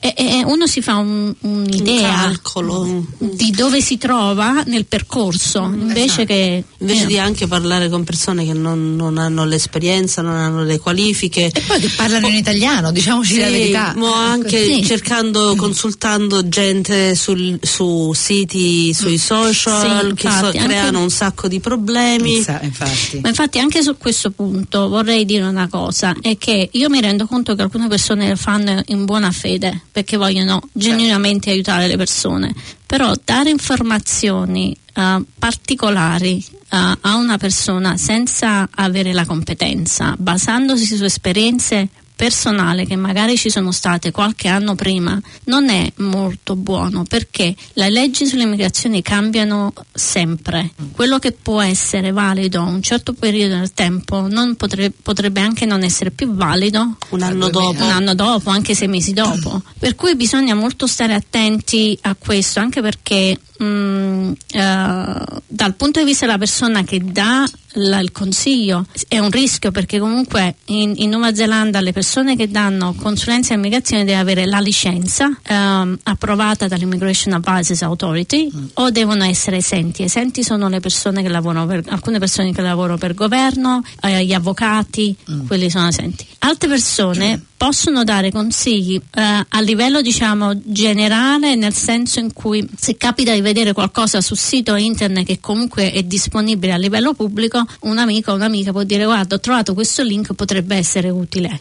E, 0.00 0.14
e 0.16 0.42
uno 0.44 0.66
si 0.66 0.80
fa 0.80 0.96
un- 0.96 1.32
un'idea 1.40 2.08
Un 2.08 2.14
calcolo. 2.16 3.06
di 3.18 3.50
dove 3.50 3.80
si 3.82 3.98
trova 3.98 4.62
nel 4.66 4.86
percorso, 4.86 5.62
invece 5.64 6.24
che 6.24 6.64
Invece 6.78 7.02
eh, 7.04 7.06
di 7.06 7.18
anche 7.18 7.46
parlare 7.46 7.88
con 7.90 8.02
persone 8.04 8.44
che 8.46 8.54
non, 8.54 8.96
non 8.96 9.18
hanno 9.18 9.44
l'esperienza, 9.44 10.22
non 10.22 10.34
hanno 10.36 10.62
le 10.64 10.78
qualifiche. 10.78 11.50
E 11.52 11.60
poi 11.66 11.78
che 11.80 11.90
parlano 11.94 12.28
in 12.28 12.34
italiano, 12.36 12.90
diciamoci 12.92 13.38
la 13.38 13.46
Sì, 13.46 13.52
verità. 13.52 13.92
mo 13.96 14.12
anche 14.12 14.64
Sì. 14.64 14.84
cercando, 14.84 15.54
consultando 15.56 16.48
gente 16.48 17.14
sul- 17.14 17.58
su 17.62 18.12
siti, 18.14 18.94
sui 18.94 19.18
social 19.18 20.08
Sì, 20.08 20.14
che 20.14 20.22
so- 20.22 20.34
infatti, 20.36 20.56
anche- 20.58 20.68
creano 20.68 21.02
un 21.02 21.10
sacco 21.10 21.46
di 21.48 21.60
problemi. 21.60 22.36
Infatti. 22.36 23.20
Ma 23.20 23.28
infatti 23.28 23.58
anche 23.58 23.82
su 23.82 23.96
questo 23.98 24.30
punto 24.30 24.88
vorrei 24.88 25.24
dire 25.24 25.44
una 25.44 25.68
cosa, 25.68 26.14
è 26.20 26.38
che 26.38 26.68
io 26.72 26.88
mi 26.88 27.00
rendo 27.00 27.26
conto 27.26 27.54
che 27.54 27.62
alcune 27.62 27.88
persone 27.88 28.28
lo 28.28 28.36
fanno 28.36 28.82
in 28.86 29.04
buona 29.04 29.30
fede 29.30 29.82
perché 29.90 30.16
vogliono 30.16 30.60
genuinamente 30.72 31.50
aiutare 31.50 31.86
le 31.86 31.96
persone, 31.96 32.54
però 32.86 33.12
dare 33.24 33.50
informazioni 33.50 34.76
eh, 34.94 35.24
particolari 35.38 36.44
eh, 36.48 36.98
a 37.00 37.16
una 37.16 37.38
persona 37.38 37.96
senza 37.96 38.68
avere 38.70 39.12
la 39.12 39.24
competenza, 39.24 40.14
basandosi 40.18 40.96
su 40.96 41.04
esperienze 41.04 41.88
personali 42.20 42.86
che 42.86 42.96
magari 42.96 43.38
ci 43.38 43.48
sono 43.48 43.72
state 43.72 44.10
qualche 44.10 44.46
anno 44.48 44.74
prima 44.74 45.18
non 45.44 45.70
è 45.70 45.90
molto 45.96 46.54
buono 46.54 47.04
perché 47.04 47.54
le 47.72 47.88
leggi 47.88 48.26
sull'immigrazione 48.26 49.00
cambiano 49.00 49.72
sempre 49.90 50.72
quello 50.92 51.18
che 51.18 51.32
può 51.32 51.62
essere 51.62 52.12
valido 52.12 52.62
un 52.62 52.82
certo 52.82 53.14
periodo 53.14 53.54
del 53.54 53.72
tempo 53.72 54.28
non 54.28 54.56
potre- 54.56 54.90
potrebbe 54.90 55.40
anche 55.40 55.64
non 55.64 55.82
essere 55.82 56.10
più 56.10 56.34
valido 56.34 56.96
Un 57.08 57.22
anno 57.22 57.48
dopo. 57.48 57.82
un 57.82 57.90
anno 57.90 58.14
dopo, 58.14 58.50
anche 58.50 58.74
sei 58.74 58.88
mesi 58.88 59.12
dopo. 59.12 59.62
Per 59.78 59.94
cui 59.94 60.14
bisogna 60.16 60.54
molto 60.54 60.86
stare 60.86 61.14
attenti 61.14 61.96
a 62.02 62.14
questo, 62.14 62.60
anche 62.60 62.80
perché 62.80 63.38
mm, 63.62 64.32
eh, 64.52 65.24
dal 65.46 65.74
punto 65.74 66.00
di 66.00 66.04
vista 66.04 66.26
della 66.26 66.38
persona 66.38 66.82
che 66.84 67.00
dà 67.02 67.48
la- 67.74 68.00
il 68.00 68.12
consiglio 68.12 68.86
è 69.08 69.18
un 69.18 69.30
rischio 69.30 69.70
perché 69.70 69.98
comunque 69.98 70.56
in, 70.66 70.94
in 70.96 71.10
Nuova 71.10 71.34
Zelanda 71.34 71.80
le 71.80 71.92
persone 71.92 72.36
che 72.36 72.48
danno 72.50 72.94
consulenza 72.94 73.52
in 73.52 73.60
immigrazione 73.60 74.04
devono 74.04 74.22
avere 74.22 74.46
la 74.46 74.58
licenza 74.60 75.30
ehm, 75.42 75.98
approvata 76.04 76.68
dall'Immigration 76.68 77.34
Advisors 77.34 77.82
Authority 77.82 78.50
o 78.74 78.90
devono 78.90 79.24
essere 79.24 79.58
esenti. 79.58 80.02
Esenti 80.02 80.42
sono 80.42 80.68
le 80.68 80.80
persone 80.80 81.22
che 81.22 81.28
lavorano 81.28 81.66
per 81.66 81.82
alcune 81.88 82.18
persone 82.18 82.52
che 82.52 82.62
lavorano 82.62 82.98
per 82.98 83.14
governo, 83.14 83.82
eh, 84.02 84.24
gli 84.24 84.32
avvocati, 84.32 85.16
quelli 85.46 85.70
sono 85.70 85.88
esenti. 85.88 86.26
Altre 86.40 86.68
persone 86.68 87.42
possono 87.60 88.04
dare 88.04 88.30
consigli 88.30 88.94
eh, 88.94 89.46
a 89.46 89.60
livello 89.60 90.00
diciamo 90.00 90.58
generale 90.64 91.56
nel 91.56 91.74
senso 91.74 92.18
in 92.18 92.32
cui 92.32 92.66
se 92.74 92.96
capita 92.96 93.34
di 93.34 93.42
vedere 93.42 93.74
qualcosa 93.74 94.22
sul 94.22 94.38
sito 94.38 94.76
internet 94.76 95.26
che 95.26 95.40
comunque 95.40 95.92
è 95.92 96.02
disponibile 96.02 96.72
a 96.72 96.78
livello 96.78 97.12
pubblico 97.12 97.59
un 97.80 97.98
amico 97.98 98.32
o 98.32 98.34
un'amica 98.34 98.72
può 98.72 98.82
dire 98.82 99.04
guarda 99.04 99.36
ho 99.36 99.40
trovato 99.40 99.74
questo 99.74 100.02
link 100.02 100.34
potrebbe 100.34 100.76
essere 100.76 101.10
utile 101.10 101.60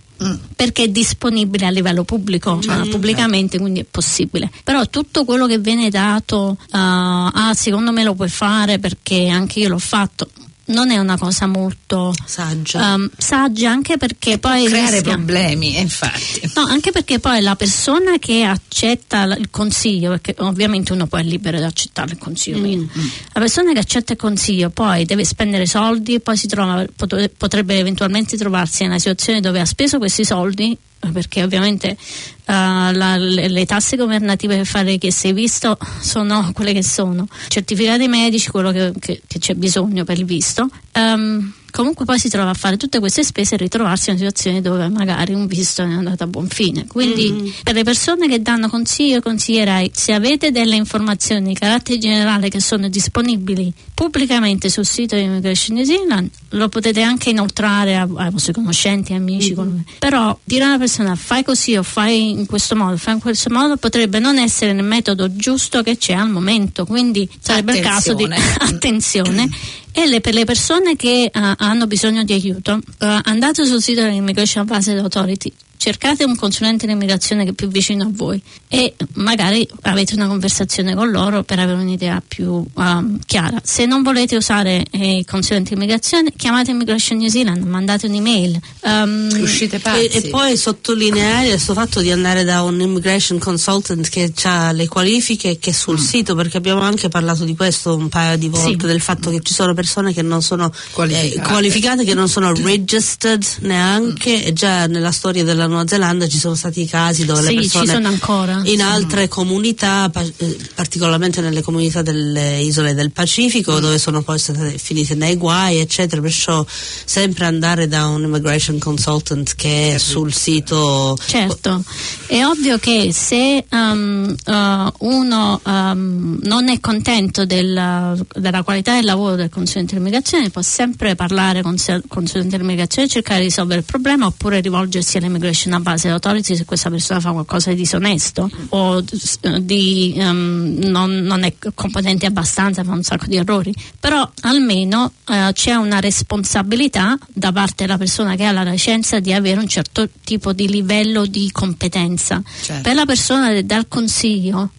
perché 0.56 0.84
è 0.84 0.88
disponibile 0.90 1.66
a 1.66 1.70
livello 1.70 2.04
pubblico 2.04 2.60
eh, 2.60 2.90
pubblicamente 2.90 3.58
quindi 3.58 3.80
è 3.80 3.86
possibile. 3.90 4.52
Però 4.64 4.86
tutto 4.88 5.24
quello 5.24 5.48
che 5.48 5.60
viene 5.60 5.90
dato 5.90 6.58
eh, 6.60 6.68
ah 6.72 7.52
secondo 7.54 7.92
me 7.92 8.04
lo 8.04 8.14
puoi 8.14 8.30
fare 8.30 8.80
perché 8.80 9.28
anche 9.30 9.60
io 9.60 9.70
l'ho 9.70 9.80
fatto 9.80 10.30
non 10.70 10.90
è 10.92 10.98
una 10.98 11.18
cosa 11.18 11.46
molto 11.48 12.14
Saggia. 12.26 12.94
ehm, 12.94 13.10
saggia 13.18 13.70
anche 13.72 13.98
perché 13.98 14.38
poi 14.40 14.66
Creare 14.66 14.92
rischia- 14.92 15.14
problemi, 15.14 15.76
eh, 15.76 15.82
infatti. 15.82 16.52
No, 16.56 16.64
anche 16.64 16.92
perché 16.92 17.20
poi 17.20 17.42
la 17.42 17.56
persona 17.56 18.18
che 18.20 18.44
accetta 18.44 19.24
il 19.24 19.50
consiglio, 19.50 20.10
perché 20.12 20.36
ovviamente 20.40 20.94
uno 20.94 21.08
poi 21.08 21.22
è 21.22 21.24
libero 21.24 21.58
di 21.58 21.64
accettare 21.64 22.12
il 22.12 22.18
consiglio 22.18 22.60
mio, 22.60 22.88
la 23.34 23.40
persona 23.40 23.74
che 23.74 23.80
accetta 23.80 24.14
il 24.14 24.20
consiglio 24.20 24.70
poi 24.70 25.06
deve 25.06 25.24
spendere 25.26 25.66
soldi 25.66 26.16
e 26.16 26.20
poi 26.20 26.38
si 26.38 26.48
trova, 26.48 26.86
pot- 26.96 27.30
potrebbe 27.38 27.78
eventualmente 27.78 28.38
trovarsi 28.38 28.84
in 28.84 28.90
una 28.90 29.00
situazione 29.00 29.40
dove 29.42 29.60
ha 29.60 29.66
speso 29.66 29.98
questi 29.98 30.24
soldi 30.24 30.78
perché 31.14 31.44
ovviamente 31.44 31.90
eh, 31.90 31.98
la- 32.46 33.18
le, 33.18 33.48
le 33.48 33.66
tasse 33.66 33.96
governative 33.96 34.58
per 34.58 34.66
fare 34.66 34.98
che 34.98 35.12
sei 35.12 35.34
visto 35.34 35.78
sono 36.02 36.52
quelle 36.54 36.74
che 36.74 36.84
sono. 36.84 37.28
Certificati 37.48 38.08
medici 38.08 38.50
quello 38.50 38.72
che, 38.72 38.92
che- 39.00 39.22
che 39.26 39.40
c'è 39.40 39.54
bisogno 39.54 40.04
per 40.04 40.18
il 40.18 40.26
visto. 40.26 40.70
Ehm, 40.94 41.54
comunque 41.72 42.06
poi 42.06 42.20
si 42.20 42.30
trova 42.30 42.50
a 42.52 42.54
fare 42.54 42.78
tutte 42.78 43.00
queste 43.00 43.24
spese 43.24 43.56
e 43.56 43.58
ritrovarsi 43.58 44.10
in 44.10 44.16
una 44.18 44.26
situazione 44.26 44.62
dove 44.62 44.88
magari 44.90 45.34
un 45.34 45.48
visto 45.48 45.82
è 45.82 45.86
andato 45.86 46.24
a 46.24 46.28
buon 46.28 46.48
fine. 46.48 46.86
Quindi 46.88 47.54
per 47.64 47.74
le 47.76 47.84
persone 47.84 48.28
che 48.28 48.42
danno 48.42 48.70
consiglio 48.70 49.22
consiglierei 49.22 49.92
se 49.94 50.14
avete 50.14 50.52
delle 50.52 50.76
informazioni 50.76 51.48
di 51.50 51.54
carattere 51.54 51.98
generale 51.98 52.50
che 52.50 52.60
sono 52.62 52.88
disponibili 52.90 53.72
pubblicamente 53.94 54.70
sul 54.70 54.86
sito 54.86 55.16
di 55.16 55.24
Immigration 55.24 55.76
New 55.76 55.86
Zealand 55.86 56.30
lo 56.50 56.70
potete 56.70 57.02
anche 57.02 57.32
inoltrare 57.32 57.96
a- 57.98 58.08
ai 58.16 58.32
vostri 58.32 58.54
conoscenti, 58.54 59.14
amici 59.14 59.54
quello 59.54 59.82
che- 59.86 59.94
però 60.00 60.38
dire 60.44 60.64
a 60.64 60.68
una 60.68 60.78
persona 60.78 61.16
fai 61.16 61.44
così 61.44 61.76
o 61.76 61.84
fai 61.84 62.32
in 62.32 62.46
questo 62.46 62.76
modo 62.76 62.96
fai 62.98 63.16
in 63.16 63.20
questo 63.20 63.50
modo 63.50 63.76
potrebbe 63.78 64.20
non 64.20 64.38
essere 64.38 64.74
nel 64.74 64.86
metodo 64.86 65.36
giusto 65.36 65.84
che 65.84 65.98
c'è 65.98 66.14
al 66.14 66.30
momento. 66.30 66.86
Quindi 66.86 67.30
sarebbe 67.40 67.74
il 67.78 67.84
caso 67.84 68.14
di 68.14 68.24
Attenzione. 68.60 69.50
e 69.92 70.08
le- 70.08 70.22
per 70.22 70.34
le 70.34 70.46
persone 70.46 70.96
che 70.96 71.24
eh, 71.26 71.32
hanno 71.34 71.88
bisogno 71.88 72.24
di 72.24 72.34
aiuto 72.34 72.80
eh, 73.00 73.20
andate 73.24 73.66
sul 73.66 73.82
sito 73.82 74.02
dell'Immigration 74.02 74.64
Advisory 74.68 75.00
Authority 75.00 75.52
cercate 75.80 76.26
un 76.26 76.36
consulente 76.36 76.86
di 76.86 76.92
immigrazione 76.92 77.46
che 77.46 77.52
è 77.52 77.54
più 77.54 77.70
vicino 77.70 78.04
a 78.04 78.10
voi 78.12 78.42
e 78.68 78.94
magari 79.14 79.66
avete 79.84 80.14
una 80.14 80.28
conversazione 80.28 80.94
con 80.94 81.10
loro 81.10 81.44
per 81.44 81.58
avere 81.58 81.80
un'idea 81.80 82.22
più 82.28 82.62
ehm, 82.78 83.20
chiara 83.26 83.62
se 83.64 83.86
non 83.86 84.04
volete 84.04 84.36
usare 84.36 84.86
eh, 84.92 85.20
il 85.20 85.26
consulente 85.26 85.70
di 85.70 85.76
immigrazione 85.76 86.34
chiamate 86.36 86.72
Immigration 86.72 87.18
New 87.18 87.30
Zealand 87.30 87.64
mandate 87.64 88.08
un'email 88.08 88.60
Ehm, 88.82 89.30
Uscite 89.42 89.80
pazzi. 89.80 90.06
E, 90.08 90.18
e 90.18 90.30
poi 90.30 90.58
sottolineare 90.58 91.48
questo 91.50 91.74
fatto 91.74 92.02
di 92.02 92.12
andare 92.12 92.44
da 92.44 92.62
un 92.64 92.80
immigration 92.80 93.38
consultant 93.40 94.08
che 94.10 94.34
ha 94.44 94.72
le 94.74 94.88
qualifiche 94.88 95.60
che 95.60 95.70
è 95.70 95.74
sul 95.74 96.00
sito, 96.00 96.36
perché 96.36 96.58
abbiamo 96.58 96.82
anche 96.82 97.08
parlato 97.10 97.44
di 97.46 97.56
questo 97.56 97.96
un 97.96 98.10
paio 98.10 98.38
di 98.38 98.50
volte, 98.50 98.70
Sì. 98.70 98.88
del 98.88 99.02
fatto 99.02 99.30
che 99.30 99.40
ci 99.42 99.54
sono 99.54 99.74
persone 99.74 100.14
che 100.14 100.22
non 100.22 100.42
sono 100.42 100.72
Qualificate. 100.92 101.36
eh, 101.36 101.52
qualificate, 101.52 102.04
che 102.04 102.14
non 102.14 102.28
sono 102.28 102.52
registered 102.56 103.44
neanche, 103.62 104.44
e 104.46 104.54
già 104.54 104.88
nella 104.88 105.12
storia 105.12 105.44
della 105.44 105.68
Nuova 105.70 105.88
Zelanda 105.88 106.28
ci 106.28 106.38
sono 106.38 106.56
stati 106.56 106.86
casi 106.86 107.26
dove 107.26 107.42
Sì, 107.42 107.56
le 107.56 107.62
ci 107.64 107.70
persone 107.70 107.94
sono 107.94 108.08
ancora. 108.08 108.62
in 108.66 108.82
altre 108.82 109.28
comunità, 109.28 110.10
pa- 110.10 110.24
eh, 110.38 110.58
particolarmente 110.76 111.42
nelle 111.42 111.62
comunità 111.62 112.02
delle 112.02 112.60
isole 112.60 112.94
del 112.94 113.12
Pacifico, 113.12 113.80
dove 113.80 113.98
sono 113.98 114.22
poi 114.22 114.40
state 114.40 114.78
finite 114.78 115.16
nei 115.16 115.36
guai, 115.36 115.80
eccetera. 115.80 116.22
Perciò 116.22 116.66
sempre 116.68 117.46
andare 117.46 117.88
da 117.88 118.08
un 118.08 118.24
immigration 118.24 118.78
consultant 118.80 119.56
che 119.56 119.96
è 119.96 119.98
sul 119.98 120.34
sito. 120.34 121.18
Certo, 121.26 121.84
è 122.28 122.44
ovvio 122.46 122.78
che 122.78 123.12
se 123.14 123.66
um, 123.70 124.36
uh, 124.46 125.06
uno 125.08 125.62
um, 125.64 126.40
non 126.44 126.70
è 126.70 126.80
contento 126.80 127.46
della, 127.46 128.16
della 128.36 128.64
qualità 128.64 128.96
del 128.96 129.06
lavoro 129.06 129.36
del 129.36 129.50
consulente 129.50 129.94
dell'immigrazione 129.94 130.50
può 130.50 130.62
sempre 130.62 131.16
parlare 131.16 131.62
con 131.62 131.74
il 131.74 132.04
consulente 132.08 132.58
dell'immigrazione 132.58 133.08
e 133.08 133.12
cercare 133.12 133.40
di 133.40 133.46
risolvere 133.46 133.80
il 133.80 133.86
problema 133.86 134.26
oppure 134.26 134.60
rivolgersi 134.60 135.18
all'immigration 135.60 135.74
advisory 135.74 136.14
authority 136.14 136.56
se 136.56 136.66
questa 136.66 136.90
persona 136.90 137.20
fa 137.20 137.32
qualcosa 137.32 137.72
di 137.72 137.76
disonesto 137.76 138.50
o 138.70 138.98
uh, 138.98 139.60
di, 139.60 140.14
um, 140.18 140.78
non, 140.84 141.12
non 141.22 141.44
è 141.44 141.54
competente 141.74 142.26
abbastanza, 142.26 142.84
fa 142.84 142.92
un 142.92 143.04
sacco 143.04 143.26
di 143.26 143.36
errori. 143.36 143.74
Però 144.00 144.30
almeno 144.42 145.12
uh, 145.28 145.52
c'è 145.52 145.74
una 145.74 146.00
responsabilità 146.00 147.18
da 147.28 147.52
parte 147.52 147.86
della 147.86 147.98
persona 147.98 148.36
che 148.36 148.46
ha 148.46 148.52
la 148.52 148.64
licenza 148.64 149.20
di 149.20 149.34
avere 149.34 149.60
un 149.60 149.68
certo 149.68 150.08
tipo 150.24 150.54
di 150.54 150.68
livello 150.70 151.26
di 151.26 151.50
competenza. 151.52 152.42
Certo. 152.62 152.82
Per 152.82 152.96
la 152.96 153.06
persona 153.06 153.50
che 153.50 153.66
dà 153.66 153.78
il 153.78 153.88
consiglio 153.88 154.72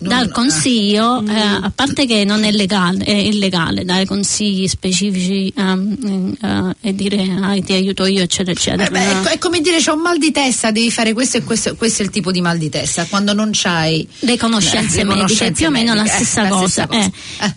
Non- 0.00 0.08
dal 0.08 0.30
consiglio, 0.30 1.22
eh, 1.26 1.32
a 1.38 1.70
parte 1.74 2.06
che 2.06 2.24
non 2.24 2.42
è 2.44 2.50
legale, 2.52 3.04
è 3.04 3.12
illegale 3.12 3.84
dare 3.84 4.06
consigli 4.06 4.66
specifici 4.66 5.52
ehm, 5.54 6.36
eh, 6.40 6.88
e 6.88 6.94
dire 6.94 7.22
ah, 7.42 7.54
ti 7.60 7.72
aiuto 7.74 8.06
io, 8.06 8.22
eccetera, 8.22 8.52
eccetera. 8.52 8.86
Eh 8.86 8.90
beh, 8.90 9.28
è, 9.30 9.34
è 9.34 9.38
come 9.38 9.60
dire 9.60 9.76
c'ho 9.78 9.92
un 9.94 10.00
mal 10.00 10.16
di 10.18 10.30
testa, 10.30 10.70
devi 10.70 10.90
fare 10.90 11.12
questo 11.12 11.36
e 11.36 11.44
questo, 11.44 11.74
questo 11.76 12.00
è 12.02 12.04
il 12.06 12.10
tipo 12.10 12.30
di 12.32 12.40
mal 12.40 12.56
di 12.56 12.70
testa, 12.70 13.04
quando 13.06 13.34
non 13.34 13.50
c'hai 13.52 14.06
le 14.20 14.38
conoscenze 14.38 15.00
Eh, 15.00 15.04
mediche, 15.04 15.22
conoscenze 15.26 15.52
più 15.52 15.66
o 15.66 15.70
meno 15.70 15.92
la 15.94 16.02
mediche, 16.02 16.16
eh, 16.16 16.24
stessa 16.24 16.42
la 16.42 16.48
cosa. 16.48 16.66
stessa 16.66 16.86
cosa. 16.86 17.12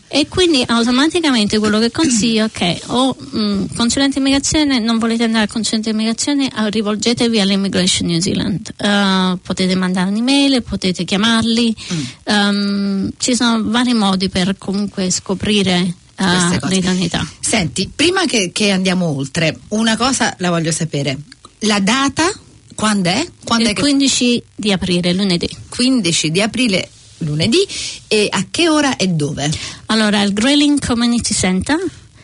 eh. 0.09 0.19
E 0.19 0.27
quindi 0.27 0.63
automaticamente 0.67 1.59
quello 1.59 1.79
che 1.79 1.91
consiglio 1.91 2.45
è 2.45 2.51
che 2.51 2.81
o 2.87 3.15
mh, 3.17 3.75
consulente 3.75 4.19
immigrazione, 4.19 4.79
non 4.79 4.97
volete 4.99 5.23
andare 5.23 5.43
al 5.45 5.49
consulente 5.49 5.89
immigrazione, 5.91 6.47
eh, 6.47 6.69
rivolgetevi 6.69 7.39
all'Immigration 7.39 8.07
New 8.09 8.19
Zealand. 8.19 8.73
Eh, 8.77 9.37
potete 9.41 9.75
mandare 9.75 10.09
un'email, 10.09 10.61
potete 10.63 11.05
chiamarli, 11.05 11.75
Mm. 11.93 12.01
Ehm, 12.33 13.09
ci 13.17 13.35
sono 13.35 13.61
vari 13.69 13.93
modi 13.93 14.29
per 14.29 14.55
comunque 14.57 15.09
scoprire 15.09 15.77
eh, 16.15 16.23
cose. 16.59 16.59
l'idoneità. 16.69 17.27
Senti, 17.39 17.89
prima 17.93 18.25
che, 18.25 18.51
che 18.51 18.71
andiamo 18.71 19.05
oltre, 19.07 19.57
una 19.69 19.95
cosa 19.97 20.33
la 20.39 20.49
voglio 20.49 20.71
sapere. 20.71 21.17
La 21.59 21.79
data 21.79 22.31
Quando 22.75 23.09
è? 23.09 23.25
Quando 23.43 23.65
è 23.65 23.69
il 23.69 23.75
che 23.75 23.81
15 23.81 24.43
di 24.55 24.71
aprile, 24.71 25.13
lunedì. 25.13 25.47
15 25.69 26.31
di 26.31 26.41
aprile 26.41 26.89
lunedì 27.19 27.59
e 28.07 28.27
a 28.29 28.45
che 28.51 28.67
ora 28.67 28.97
e 28.97 29.07
dove? 29.07 29.49
Allora, 29.87 30.21
il 30.23 30.33
Grayling 30.33 30.83
Community 30.85 31.33
Center 31.33 31.77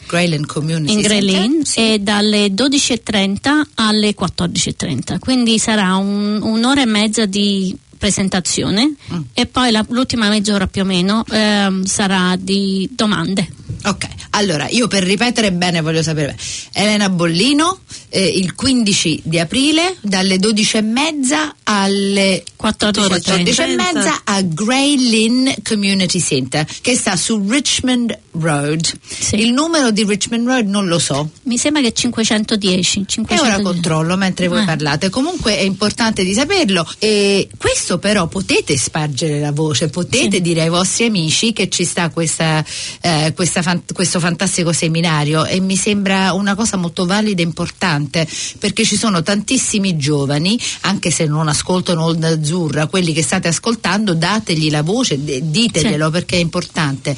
Grayland 0.08 0.46
Community 0.48 0.92
in? 0.94 1.02
Grayling 1.02 1.64
Sì. 1.64 1.80
è 1.80 2.00
dalle 2.00 2.48
12.30 2.48 3.62
alle 3.76 4.16
14.30, 4.16 5.20
quindi 5.20 5.60
sarà 5.60 5.96
un- 5.96 6.40
un'ora 6.42 6.82
e 6.82 6.86
mezza 6.86 7.26
di 7.28 7.74
presentazione 8.00 8.96
Mm. 9.14 9.22
e 9.34 9.46
poi 9.46 9.70
la- 9.72 9.86
l'ultima 9.90 10.30
mezz'ora 10.30 10.66
più 10.68 10.82
o 10.82 10.86
meno 10.86 11.24
ehm, 11.30 11.84
sarà 11.84 12.36
di 12.40 12.90
domande. 12.92 13.48
Ok, 13.86 14.08
allora 14.32 14.68
io 14.70 14.88
per 14.88 15.04
ripetere 15.04 15.52
bene 15.54 15.80
voglio 15.82 16.02
sapere 16.04 16.36
Elena 16.74 17.10
Bollino 17.10 17.80
eh, 18.10 18.26
il 18.28 18.54
15 18.56 19.22
di 19.24 19.40
aprile 19.40 19.96
dalle 20.02 20.38
12 20.38 20.78
e 20.78 20.82
mezza 20.82 21.56
alle 21.64 22.44
14.30. 22.62 23.62
e 23.62 23.76
mezza 23.76 24.22
a 24.26 24.42
Grey 24.42 24.98
Lynn 24.98 25.48
Community 25.64 26.20
Center 26.20 26.66
che 26.82 26.96
sta 26.96 27.16
su 27.16 27.42
Richmond 27.48 28.18
Road. 28.42 28.92
Sì. 29.08 29.36
Il 29.40 29.52
numero 29.54 29.92
di 29.92 30.04
Richmond 30.04 30.48
Road 30.48 30.68
non 30.68 30.88
lo 30.88 31.00
so. 31.00 31.30
Mi 31.44 31.58
sembra 31.58 31.82
che 31.82 31.92
510. 31.94 33.00
E 33.02 33.06
510. 33.08 33.42
ora 33.42 33.62
controllo 33.62 34.16
mentre 34.18 34.48
voi 34.48 34.62
Eh. 34.62 34.66
parlate. 34.66 35.10
Comunque 35.10 35.58
è 35.58 35.62
importante 35.62 36.24
di 36.24 36.34
saperlo. 36.34 36.88
E 37.00 37.50
questo 37.58 37.98
però 38.00 38.28
potete 38.28 38.78
spargere 38.78 39.40
la 39.40 39.52
voce, 39.52 39.90
potete 39.90 40.38
Sì. 40.38 40.42
dire 40.42 40.62
ai 40.64 40.70
vostri 40.70 41.06
amici 41.06 41.54
che 41.54 41.70
ci 41.70 41.84
sta 41.86 42.10
questa, 42.10 42.64
eh, 43.02 43.34
questa 43.36 43.62
fan- 43.62 43.84
questo 43.94 44.20
fantastico 44.20 44.72
seminario 44.74 45.46
e 45.46 45.60
mi 45.60 45.76
sembra 45.76 46.34
una 46.34 46.56
cosa 46.56 46.78
molto 46.78 47.06
valida 47.06 47.42
e 47.42 47.46
importante 47.46 48.28
perché 48.58 48.84
ci 48.86 48.96
sono 48.98 49.22
tantissimi 49.24 49.98
giovani, 49.98 50.60
anche 50.82 51.12
se 51.12 51.26
non 51.26 51.48
ascoltano 51.48 52.04
Onda 52.06 52.30
Azzurra, 52.30 52.88
quelli 52.88 53.14
che 53.14 53.22
state 53.24 53.48
ascoltando, 53.48 54.14
dategli 54.14 54.70
la 54.70 54.82
voce, 54.84 55.18
diteglielo 55.22 56.10
perché 56.10 56.38
è 56.38 56.40
importante. 56.40 57.16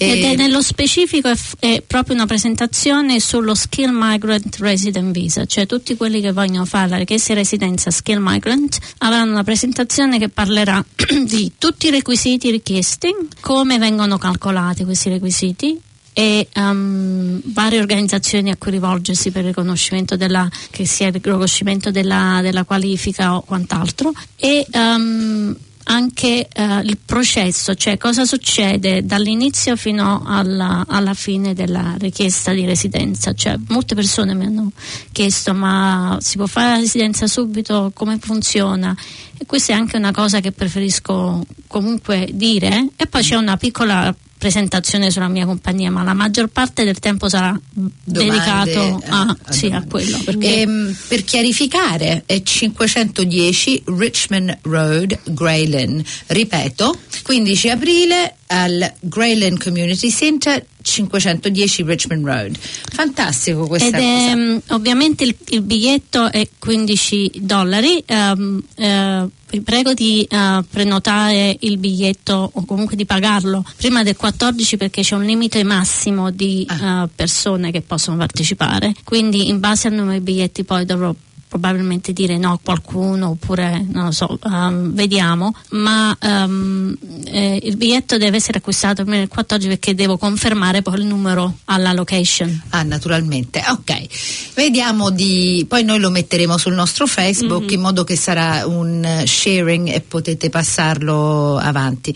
Ed 0.00 0.22
E- 0.22 0.30
è 0.32 0.36
nello 0.36 0.57
specifico 0.62 1.28
è, 1.28 1.36
f- 1.36 1.54
è 1.58 1.82
proprio 1.86 2.14
una 2.14 2.26
presentazione 2.26 3.20
sullo 3.20 3.54
Skill 3.54 3.90
Migrant 3.92 4.56
Resident 4.58 5.12
Visa, 5.12 5.44
cioè 5.46 5.66
tutti 5.66 5.96
quelli 5.96 6.20
che 6.20 6.32
vogliono 6.32 6.64
fare 6.64 6.88
la 6.88 6.96
richiesta 6.96 7.32
di 7.32 7.40
residenza 7.40 7.90
Skill 7.90 8.20
Migrant 8.20 8.78
avranno 8.98 9.32
una 9.32 9.44
presentazione 9.44 10.18
che 10.18 10.28
parlerà 10.28 10.84
di 11.24 11.52
tutti 11.58 11.88
i 11.88 11.90
requisiti 11.90 12.50
richiesti, 12.50 13.14
come 13.40 13.78
vengono 13.78 14.18
calcolati 14.18 14.84
questi 14.84 15.08
requisiti 15.08 15.80
e 16.12 16.48
um, 16.56 17.40
varie 17.44 17.78
organizzazioni 17.78 18.50
a 18.50 18.56
cui 18.56 18.72
rivolgersi 18.72 19.30
per 19.30 19.42
il 19.42 19.48
riconoscimento 19.48 20.16
della, 20.16 20.50
che 20.70 20.84
sia 20.84 21.06
il 21.06 21.12
riconoscimento 21.12 21.92
della, 21.92 22.40
della 22.42 22.64
qualifica 22.64 23.36
o 23.36 23.42
quant'altro 23.42 24.12
e 24.34 24.66
um, 24.72 25.56
anche 25.90 26.48
eh, 26.48 26.80
il 26.84 26.98
processo, 27.04 27.74
cioè 27.74 27.96
cosa 27.96 28.24
succede 28.24 29.04
dall'inizio 29.04 29.74
fino 29.76 30.22
alla, 30.26 30.84
alla 30.86 31.14
fine 31.14 31.54
della 31.54 31.94
richiesta 31.98 32.52
di 32.52 32.64
residenza. 32.66 33.32
Cioè, 33.32 33.56
molte 33.68 33.94
persone 33.94 34.34
mi 34.34 34.44
hanno 34.44 34.72
chiesto 35.12 35.54
ma 35.54 36.18
si 36.20 36.36
può 36.36 36.46
fare 36.46 36.72
la 36.72 36.78
residenza 36.78 37.26
subito, 37.26 37.90
come 37.94 38.18
funziona? 38.20 38.94
E 39.36 39.46
questa 39.46 39.72
è 39.72 39.76
anche 39.76 39.96
una 39.96 40.12
cosa 40.12 40.40
che 40.40 40.52
preferisco 40.52 41.44
comunque 41.66 42.28
dire. 42.32 42.88
E 42.96 43.06
poi 43.06 43.22
c'è 43.22 43.36
una 43.36 43.56
piccola 43.56 44.14
presentazione 44.38 45.10
sulla 45.10 45.28
mia 45.28 45.44
compagnia, 45.44 45.90
ma 45.90 46.02
la 46.02 46.14
maggior 46.14 46.48
parte 46.48 46.84
del 46.84 46.98
tempo 46.98 47.28
sarà 47.28 47.58
Domande, 47.70 47.98
dedicato 48.04 49.02
eh, 49.02 49.08
a, 49.08 49.36
a 49.42 49.52
sì, 49.52 49.66
a 49.66 49.84
quello. 49.86 50.18
Perché 50.24 50.60
Ehm, 50.60 50.96
per 51.08 51.24
chiarificare 51.24 52.22
è 52.26 52.42
510 52.42 53.82
Richmond 53.86 54.58
Road, 54.62 55.18
Grayland. 55.24 56.04
Ripeto, 56.26 56.98
15 57.22 57.70
aprile 57.70 58.36
al 58.48 58.92
Grayland 59.00 59.62
Community 59.62 60.10
Center, 60.10 60.64
510 60.82 61.82
Richmond 61.82 62.24
Road. 62.24 62.58
Fantastico 62.58 63.66
questa 63.66 63.88
Ed 63.88 64.02
è, 64.02 64.34
mm, 64.34 64.56
ovviamente 64.68 65.24
il, 65.24 65.34
il 65.48 65.62
biglietto 65.62 66.30
è 66.30 66.48
15 66.58 67.32
dollari. 67.36 68.02
ehm, 68.06 68.62
eh, 68.76 69.26
vi 69.50 69.60
prego 69.62 69.94
di 69.94 70.22
eh, 70.28 70.64
prenotare 70.68 71.56
il 71.60 71.78
biglietto 71.78 72.50
o 72.52 72.64
comunque 72.64 72.96
di 72.96 73.06
pagarlo 73.06 73.64
prima 73.76 74.02
del 74.02 74.16
14 74.16 74.76
perché 74.76 75.02
c'è 75.02 75.14
un 75.14 75.24
limite 75.24 75.62
massimo 75.64 76.30
di 76.30 76.66
Ah. 76.68 77.04
eh, 77.04 77.08
persone 77.14 77.70
che 77.70 77.80
possono 77.82 78.16
partecipare. 78.16 78.94
Quindi 79.04 79.48
in 79.48 79.58
base 79.60 79.88
al 79.88 79.94
numero 79.94 80.12
di 80.18 80.20
biglietti 80.20 80.64
poi 80.64 80.84
dovrò 80.84 81.14
probabilmente 81.48 82.12
dire 82.12 82.36
no 82.36 82.52
a 82.52 82.58
qualcuno 82.62 83.30
oppure 83.30 83.84
non 83.90 84.04
lo 84.06 84.10
so, 84.10 84.38
ehm, 84.44 84.92
vediamo, 84.92 85.54
ma 85.70 86.16
ehm, 86.20 86.96
eh, 87.26 87.60
il 87.62 87.76
biglietto 87.76 88.18
deve 88.18 88.36
essere 88.36 88.58
acquistato 88.58 89.00
almeno 89.02 89.22
il 89.22 89.28
14 89.28 89.68
perché 89.68 89.94
devo 89.94 90.18
confermare 90.18 90.82
poi 90.82 90.98
il 91.00 91.06
numero 91.06 91.58
alla 91.66 91.92
location. 91.92 92.62
Ah, 92.70 92.82
naturalmente. 92.82 93.62
Ok. 93.68 94.52
Vediamo 94.54 95.10
di 95.10 95.64
poi 95.68 95.84
noi 95.84 95.98
lo 95.98 96.10
metteremo 96.10 96.56
sul 96.58 96.74
nostro 96.74 97.06
Facebook 97.06 97.62
Mhm. 97.64 97.70
in 97.72 97.80
modo 97.80 98.04
che 98.04 98.16
sarà 98.16 98.66
un 98.66 99.04
eh, 99.04 99.26
sharing 99.26 99.88
e 99.88 100.00
potete 100.00 100.50
passarlo 100.50 101.56
avanti. 101.56 102.14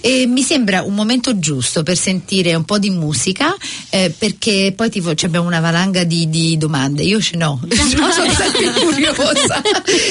E 0.00 0.26
mi 0.26 0.42
sembra 0.42 0.82
un 0.82 0.94
momento 0.94 1.38
giusto 1.38 1.82
per 1.82 1.96
sentire 1.96 2.54
un 2.54 2.64
po' 2.64 2.78
di 2.78 2.90
musica 2.90 3.54
eh, 3.90 4.14
perché 4.16 4.72
poi 4.74 4.88
ti, 4.90 5.02
ci 5.14 5.24
abbiamo 5.26 5.46
una 5.46 5.60
valanga 5.60 6.04
di, 6.04 6.28
di 6.30 6.56
domande. 6.56 7.02
Io 7.02 7.20
ce 7.20 7.36
n'ho. 7.36 7.60
sono 7.68 8.10
sempre 8.32 8.69
curiosa. 8.80 9.62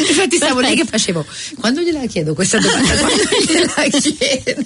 Infatti 0.08 0.36
stavo 0.36 0.60
lì 0.60 0.76
che 0.76 0.86
facevo 0.86 1.26
quando 1.60 1.82
gliela 1.82 2.06
chiedo 2.06 2.34
questa 2.34 2.60
domanda, 2.60 2.95
quando 2.98 3.24
gliela 3.45 4.00
chiedo. 4.00 4.63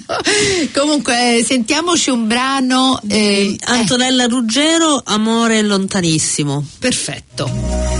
Comunque 0.72 1.38
eh, 1.38 1.44
sentiamoci 1.44 2.10
un 2.10 2.26
brano 2.26 3.00
eh, 3.08 3.52
eh, 3.52 3.58
Antonella 3.64 4.26
Ruggero, 4.26 5.02
Amore 5.04 5.62
lontanissimo. 5.62 6.64
Perfetto. 6.78 7.93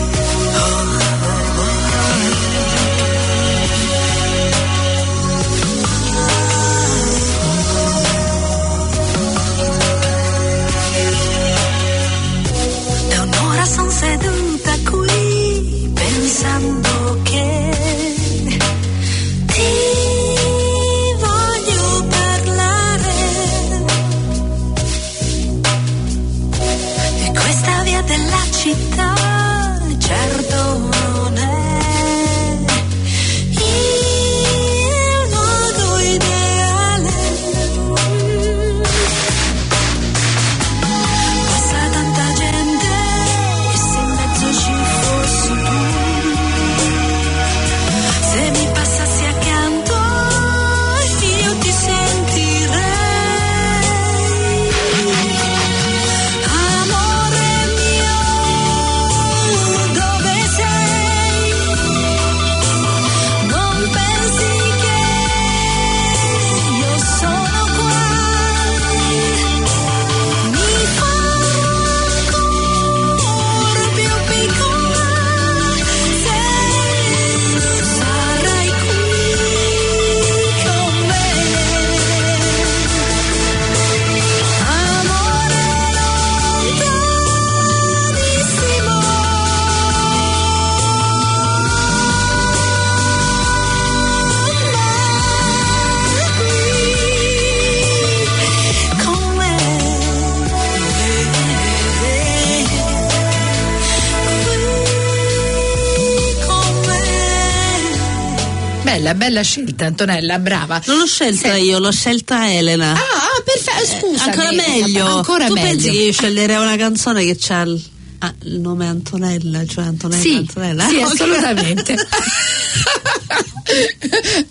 Bella, 109.14 109.26
bella 109.30 109.42
scelta, 109.42 109.86
Antonella, 109.86 110.38
brava. 110.38 110.82
Non 110.86 110.98
l'ho 110.98 111.06
scelta 111.06 111.48
Senti- 111.52 111.66
io, 111.66 111.78
l'ho 111.78 111.90
scelta 111.92 112.52
Elena. 112.52 112.92
Ah, 112.92 112.96
ah, 112.96 113.42
perfetto, 113.44 114.06
scusa. 114.06 114.24
Ancora 114.24 114.52
meglio. 114.52 115.06
Ancora 115.16 115.46
tu 115.46 115.54
meglio. 115.54 115.68
pensi 115.68 115.90
che 115.90 115.96
io 115.96 116.12
sceglierei 116.12 116.56
una 116.56 116.76
canzone 116.76 117.24
che 117.24 117.36
c'ha 117.38 117.62
il, 117.62 117.82
ah, 118.18 118.34
il 118.42 118.60
nome 118.60 118.86
Antonella, 118.86 119.64
cioè 119.66 119.84
Antonella 119.84 120.20
Sì, 120.22 120.34
Antonella? 120.34 120.88
sì, 120.88 121.00
assolutamente. 121.02 121.96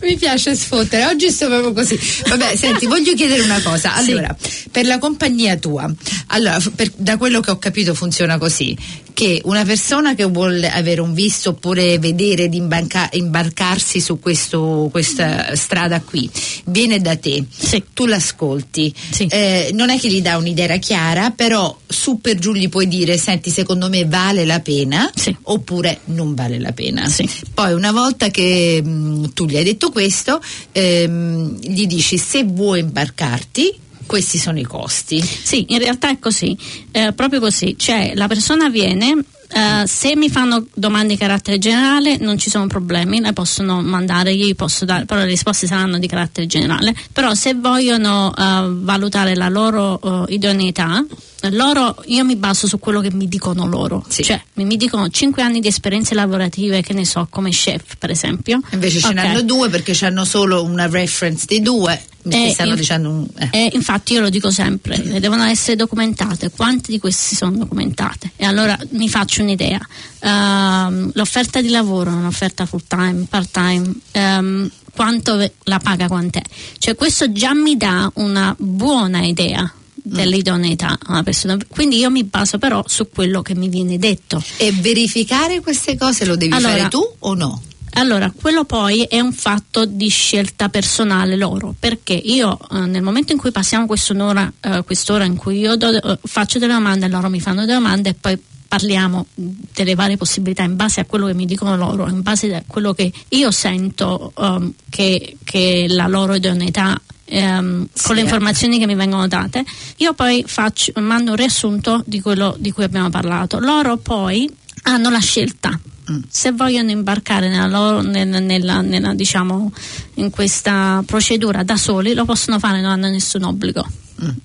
Mi 0.01 0.17
piace 0.17 0.55
sfottere, 0.55 1.05
oggi 1.05 1.29
sto 1.29 1.47
proprio 1.47 1.71
così. 1.71 1.97
Vabbè, 2.27 2.55
senti, 2.55 2.87
voglio 2.87 3.13
chiedere 3.13 3.41
una 3.41 3.61
cosa. 3.61 3.93
Allora, 3.95 4.35
per 4.71 4.85
la 4.85 4.97
compagnia 4.97 5.55
tua, 5.57 5.89
allora, 6.33 6.59
per- 6.75 6.91
da 6.95 7.17
quello 7.17 7.39
che 7.41 7.51
ho 7.51 7.57
capito 7.57 7.93
funziona 7.93 8.37
così, 8.37 8.75
che 9.13 9.41
una 9.45 9.63
persona 9.63 10.15
che 10.15 10.23
vuole 10.25 10.67
avere 10.71 10.99
un 10.99 11.13
visto 11.13 11.49
oppure 11.51 11.99
vedere 11.99 12.49
di 12.49 12.57
imbarca- 12.57 13.09
imbarcarsi 13.13 13.99
su 13.99 14.19
questo- 14.19 14.89
questa 14.91 15.55
strada 15.55 16.01
qui, 16.01 16.27
viene 16.65 16.99
da 16.99 17.15
te, 17.15 17.43
Sì. 17.55 17.83
tu 17.93 18.07
l'ascolti, 18.07 18.91
Sì. 19.11 19.27
eh, 19.29 19.69
non 19.73 19.91
è 19.91 19.99
che 19.99 20.09
gli 20.09 20.21
dà 20.21 20.37
un'idea 20.37 20.77
chiara, 20.77 21.29
però 21.29 21.77
su 21.87 22.19
per 22.19 22.39
giù 22.39 22.53
gli 22.53 22.69
puoi 22.69 22.87
dire, 22.87 23.17
senti, 23.19 23.51
secondo 23.51 23.87
me 23.87 24.05
vale 24.05 24.45
la 24.45 24.59
pena 24.61 25.11
Sì. 25.13 25.35
oppure 25.43 25.99
non 26.05 26.33
vale 26.33 26.59
la 26.59 26.71
pena. 26.71 27.07
Sì. 27.07 27.29
Poi 27.53 27.73
una 27.73 27.91
volta 27.91 28.29
che 28.29 28.81
mh, 28.83 29.33
tu 29.33 29.45
gli 29.45 29.57
hai 29.57 29.63
detto 29.63 29.91
questo, 29.91 30.41
ehm, 30.71 31.59
gli 31.61 31.85
dici 31.85 32.17
se 32.17 32.43
vuoi 32.43 32.79
imbarcarti, 32.79 33.81
questi 34.05 34.37
sono 34.37 34.59
i 34.59 34.63
costi. 34.63 35.21
Sì, 35.21 35.65
in 35.69 35.79
realtà 35.79 36.09
è 36.09 36.19
così, 36.19 36.57
eh, 36.91 37.13
proprio 37.13 37.39
così. 37.39 37.75
Cioè, 37.77 38.13
la 38.15 38.27
persona 38.27 38.69
viene, 38.69 39.23
eh, 39.49 39.85
se 39.85 40.15
mi 40.15 40.29
fanno 40.29 40.65
domande 40.73 41.13
di 41.13 41.19
carattere 41.19 41.57
generale 41.57 42.17
non 42.17 42.37
ci 42.37 42.49
sono 42.49 42.67
problemi, 42.67 43.19
le 43.19 43.33
possono 43.33 43.81
mandare, 43.81 44.33
io 44.33 44.45
gli 44.45 44.55
posso 44.55 44.85
dare, 44.85 45.05
però 45.05 45.21
le 45.21 45.27
risposte 45.27 45.67
saranno 45.67 45.99
di 45.99 46.07
carattere 46.07 46.47
generale. 46.47 46.95
Però 47.11 47.33
se 47.33 47.53
vogliono 47.53 48.33
eh, 48.35 48.67
valutare 48.69 49.35
la 49.35 49.49
loro 49.49 50.27
eh, 50.27 50.33
idoneità, 50.33 51.03
loro, 51.51 52.01
io 52.07 52.23
mi 52.23 52.35
baso 52.35 52.67
su 52.67 52.79
quello 52.79 52.99
che 53.01 53.11
mi 53.11 53.27
dicono 53.27 53.67
loro. 53.67 54.03
Sì. 54.07 54.23
Cioè, 54.23 54.41
mi, 54.53 54.65
mi 54.65 54.77
dicono 54.77 55.09
5 55.09 55.41
anni 55.41 55.59
di 55.59 55.67
esperienze 55.67 56.13
lavorative, 56.15 56.81
che 56.81 56.93
ne 56.93 57.05
so, 57.05 57.27
come 57.29 57.49
chef, 57.51 57.95
per 57.97 58.09
esempio. 58.09 58.61
Invece 58.71 58.99
ce 58.99 59.07
Ok. 59.07 59.13
n'hanno 59.13 59.41
due 59.41 59.69
perché 59.69 59.97
hanno 60.05 60.23
solo 60.25 60.63
una 60.63 60.87
reference 60.87 61.45
di 61.47 61.61
due. 61.61 62.01
Mi 62.25 62.47
Eh, 62.47 62.51
stanno 62.53 62.69
in- 62.71 62.75
dicendo 62.77 63.09
un- 63.09 63.27
eh. 63.37 63.49
eh, 63.51 63.69
infatti 63.73 64.13
io 64.13 64.21
lo 64.21 64.29
dico 64.29 64.49
sempre, 64.49 64.97
le 65.03 65.19
devono 65.19 65.43
essere 65.43 65.75
documentate. 65.75 66.49
Quante 66.51 66.89
di 66.91 66.97
queste 66.97 67.35
sono 67.35 67.57
documentate? 67.57 68.31
E 68.37 68.45
allora 68.45 68.77
mi 68.91 69.09
faccio 69.09 69.41
un'idea. 69.41 69.79
Ehm, 70.21 71.11
l'offerta 71.15 71.61
di 71.61 71.69
lavoro 71.69 72.11
è 72.11 72.13
un'offerta 72.13 72.65
full 72.65 72.83
time, 72.87 73.25
part 73.29 73.49
time. 73.51 73.93
ehm, 74.11 74.69
quanto 74.95 75.51
la 75.63 75.79
paga 75.79 76.07
quant'è? 76.07 76.41
Cioè 76.77 76.95
questo 76.95 77.31
già 77.33 77.53
mi 77.53 77.75
dà 77.75 78.09
una 78.15 78.55
buona 78.57 79.21
idea 79.23 79.69
dell'idoneità 80.03 80.99
a 81.01 81.11
una 81.11 81.23
persona. 81.23 81.57
Quindi 81.67 81.97
io 81.97 82.09
mi 82.11 82.23
baso 82.23 82.57
però 82.59 82.83
su 82.85 83.09
quello 83.09 83.41
che 83.41 83.55
mi 83.55 83.69
viene 83.69 83.97
detto. 83.97 84.43
E 84.57 84.71
verificare 84.71 85.61
queste 85.61 85.97
cose 85.97 86.25
lo 86.25 86.35
devi 86.35 86.53
Allora- 86.53 86.73
fare 86.77 86.89
tu 86.89 87.15
o 87.19 87.33
no? 87.33 87.61
Allora, 87.95 88.31
quello 88.35 88.65
poi 88.65 89.03
è 89.03 89.19
un 89.19 89.33
fatto 89.33 89.85
di 89.85 90.07
scelta 90.07 90.67
personale 90.69 91.35
loro, 91.35 91.75
perché 91.77 92.13
io 92.13 92.57
eh, 92.71 92.79
nel 92.87 93.03
momento 93.03 93.33
in 93.33 93.37
cui 93.37 93.51
passiamo 93.51 93.85
quest'ora, 93.85 94.51
eh, 94.61 94.83
quest'ora 94.83 95.25
in 95.25 95.35
cui 95.35 95.59
io 95.59 95.75
do- 95.75 96.01
eh, 96.01 96.19
faccio 96.23 96.57
delle 96.57 96.73
domande, 96.73 97.07
loro 97.07 97.29
mi 97.29 97.39
fanno 97.39 97.61
delle 97.61 97.73
domande 97.73 98.09
e 98.09 98.13
poi 98.15 98.35
parliamo 98.67 99.27
delle 99.35 99.93
varie 99.93 100.17
possibilità 100.17 100.63
in 100.63 100.75
base 100.75 101.01
a 101.01 101.05
quello 101.05 101.27
che 101.27 101.35
mi 101.35 101.45
dicono 101.45 101.77
loro, 101.77 102.09
in 102.09 102.23
base 102.23 102.55
a 102.55 102.63
quello 102.65 102.93
che 102.93 103.11
io 103.29 103.51
sento 103.51 104.33
ehm, 104.35 104.73
che, 104.89 105.37
che 105.43 105.85
la 105.87 106.07
loro 106.07 106.33
idoneità 106.33 106.99
ehm, 107.25 107.87
Sì, 107.93 108.03
con 108.05 108.15
le 108.15 108.21
eh. 108.21 108.23
informazioni 108.23 108.79
che 108.79 108.85
mi 108.85 108.95
vengono 108.95 109.27
date, 109.27 109.63
io 109.97 110.13
poi 110.13 110.43
faccio, 110.45 110.91
mando 110.97 111.31
un 111.31 111.37
riassunto 111.37 112.03
di 112.05 112.21
quello 112.21 112.55
di 112.59 112.71
cui 112.71 112.83
abbiamo 112.83 113.09
parlato. 113.09 113.59
Loro 113.59 113.97
poi 113.97 114.49
hanno 114.83 115.09
la 115.09 115.19
scelta. 115.19 115.79
Se 116.27 116.51
vogliono 116.51 116.91
imbarcare 116.91 117.47
nella 117.47 117.67
loro, 117.67 118.01
nel- 118.01 118.27
nella, 118.27 118.81
nella, 118.81 119.13
diciamo, 119.13 119.71
in 120.15 120.29
questa 120.29 121.01
procedura 121.05 121.63
da 121.63 121.77
soli, 121.77 122.13
lo 122.13 122.25
possono 122.25 122.59
fare, 122.59 122.81
non 122.81 122.91
hanno 122.91 123.07
nessun 123.09 123.43
obbligo 123.43 123.87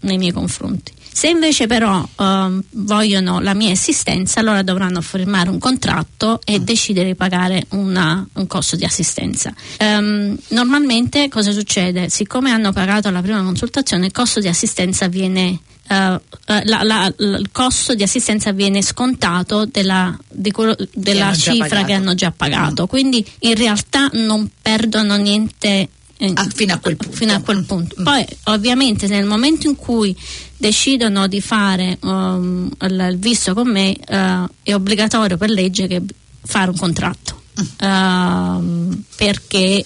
nei 0.00 0.18
miei 0.18 0.32
confronti. 0.32 0.92
Se 1.12 1.28
invece 1.28 1.66
però 1.66 2.06
ehm, 2.18 2.62
vogliono 2.70 3.40
la 3.40 3.54
mia 3.54 3.72
assistenza, 3.72 4.40
allora 4.40 4.62
dovranno 4.62 5.00
firmare 5.00 5.50
un 5.50 5.58
contratto 5.58 6.40
e 6.44 6.60
decidere 6.60 7.08
di 7.08 7.14
pagare 7.14 7.66
una- 7.70 8.24
un 8.34 8.46
costo 8.46 8.76
di 8.76 8.84
assistenza. 8.84 9.52
Ehm, 9.78 10.36
normalmente 10.48 11.28
cosa 11.28 11.50
succede? 11.52 12.08
Siccome 12.08 12.50
hanno 12.50 12.72
pagato 12.72 13.10
la 13.10 13.20
prima 13.22 13.42
consultazione, 13.42 14.06
il 14.06 14.12
costo 14.12 14.40
di 14.40 14.48
assistenza 14.48 15.08
viene 15.08 15.58
eh, 15.90 16.20
eh, 16.48 16.66
la- 16.66 16.82
la- 16.82 17.08
l- 17.16 17.36
il 17.40 17.48
costo 17.50 17.94
di 17.94 18.02
assistenza 18.02 18.52
viene 18.52 18.82
scontato 18.82 19.64
della, 19.64 20.14
quello- 20.52 20.76
della 20.92 21.32
cifra 21.52 21.78
che 21.86 21.92
hanno 21.94 22.14
già 22.14 22.30
pagato. 22.30 22.86
Quindi 22.86 23.24
in 23.40 23.54
realtà 23.54 24.10
non 24.12 24.50
perdono 24.60 25.16
niente. 25.16 25.88
Eh, 26.18 26.32
Ah, 26.34 26.46
fino 26.54 26.74
a 26.74 26.78
quel 26.78 26.96
punto. 26.96 27.16
fino 27.16 27.32
a 27.32 27.40
quel 27.40 27.64
punto. 27.64 28.02
Poi 28.02 28.24
ovviamente 28.44 29.06
nel 29.06 29.24
momento 29.24 29.66
in 29.66 29.76
cui 29.76 30.16
decidono 30.56 31.26
di 31.26 31.40
fare 31.40 31.98
um, 32.02 32.70
il, 32.80 33.16
visto 33.18 33.54
con 33.54 33.70
me 33.70 33.94
eh, 33.94 34.44
è 34.62 34.74
obbligatorio 34.74 35.36
per 35.36 35.50
legge 35.50 35.86
che 35.86 36.02
fare 36.42 36.70
un 36.70 36.76
contratto 36.76 37.38
Ehm, 37.80 39.02
perché 39.16 39.84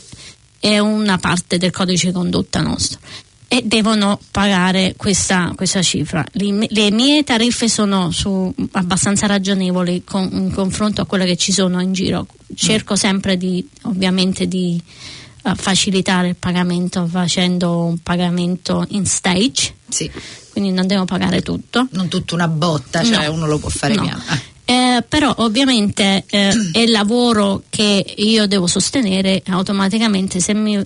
è 0.58 0.78
una 0.78 1.18
parte 1.18 1.58
del 1.58 1.70
codice 1.70 2.08
di 2.08 2.12
condotta 2.12 2.60
nostro 2.60 2.98
e 3.48 3.62
devono 3.64 4.18
pagare 4.30 4.94
questa, 4.96 5.52
questa 5.54 5.82
cifra. 5.82 6.24
Le, 6.32 6.66
le 6.70 6.90
mie 6.90 7.22
tariffe 7.24 7.68
sono 7.68 8.10
su- 8.10 8.52
abbastanza 8.72 9.26
ragionevoli 9.26 10.02
con- 10.04 10.28
in 10.32 10.52
confronto 10.52 11.02
a 11.02 11.06
quelle 11.06 11.26
che 11.26 11.36
ci 11.36 11.52
sono 11.52 11.80
in 11.80 11.92
giro. 11.92 12.26
Cerco 12.54 12.96
sempre 12.96 13.36
di, 13.36 13.66
ovviamente, 13.82 14.46
di 14.46 14.80
facilitare 15.54 16.28
il 16.28 16.36
pagamento 16.36 17.06
facendo 17.06 17.84
un 17.84 17.98
pagamento 17.98 18.84
in 18.90 19.04
stage, 19.06 19.74
Sì, 19.88 20.10
quindi 20.52 20.70
non 20.72 20.86
devo 20.86 21.04
pagare 21.04 21.42
tutto. 21.42 21.88
non 21.92 22.08
tutta 22.08 22.34
una 22.34 22.48
botta, 22.48 23.02
cioè 23.02 23.26
No. 23.26 23.32
uno 23.34 23.46
lo 23.46 23.58
può 23.58 23.68
fare 23.68 23.94
No. 23.94 24.02
piano. 24.02 24.22
Ah. 24.26 24.40
Eh, 24.64 25.04
però 25.06 25.34
ovviamente 25.38 26.24
eh, 26.30 26.70
è 26.72 26.78
il 26.78 26.92
lavoro 26.92 27.64
che 27.68 28.14
io 28.18 28.46
devo 28.46 28.68
sostenere 28.68 29.42
automaticamente 29.48 30.38
se 30.38 30.54
mi, 30.54 30.80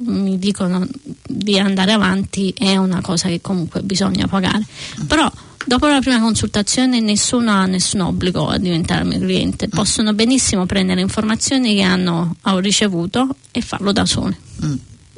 mi 0.00 0.38
dicono 0.38 0.86
di 1.28 1.58
andare 1.58 1.92
avanti 1.92 2.52
è 2.56 2.76
una 2.76 3.02
cosa 3.02 3.28
che 3.28 3.42
comunque 3.42 3.82
bisogna 3.82 4.26
pagare 4.26 4.64
però 5.06 5.30
dopo 5.68 5.86
la 5.86 6.00
prima 6.00 6.20
consultazione 6.20 6.98
nessuno 7.00 7.52
ha 7.52 7.66
nessun 7.66 8.00
obbligo 8.00 8.48
a 8.48 8.58
diventare 8.58 9.04
mio 9.04 9.20
cliente 9.20 9.68
possono 9.68 10.14
benissimo 10.14 10.66
prendere 10.66 11.00
informazioni 11.00 11.76
che 11.76 11.82
hanno 11.82 12.36
ho 12.42 12.58
ricevuto 12.58 13.36
e 13.52 13.60
farlo 13.60 13.92
da 13.92 14.04
soli 14.04 14.36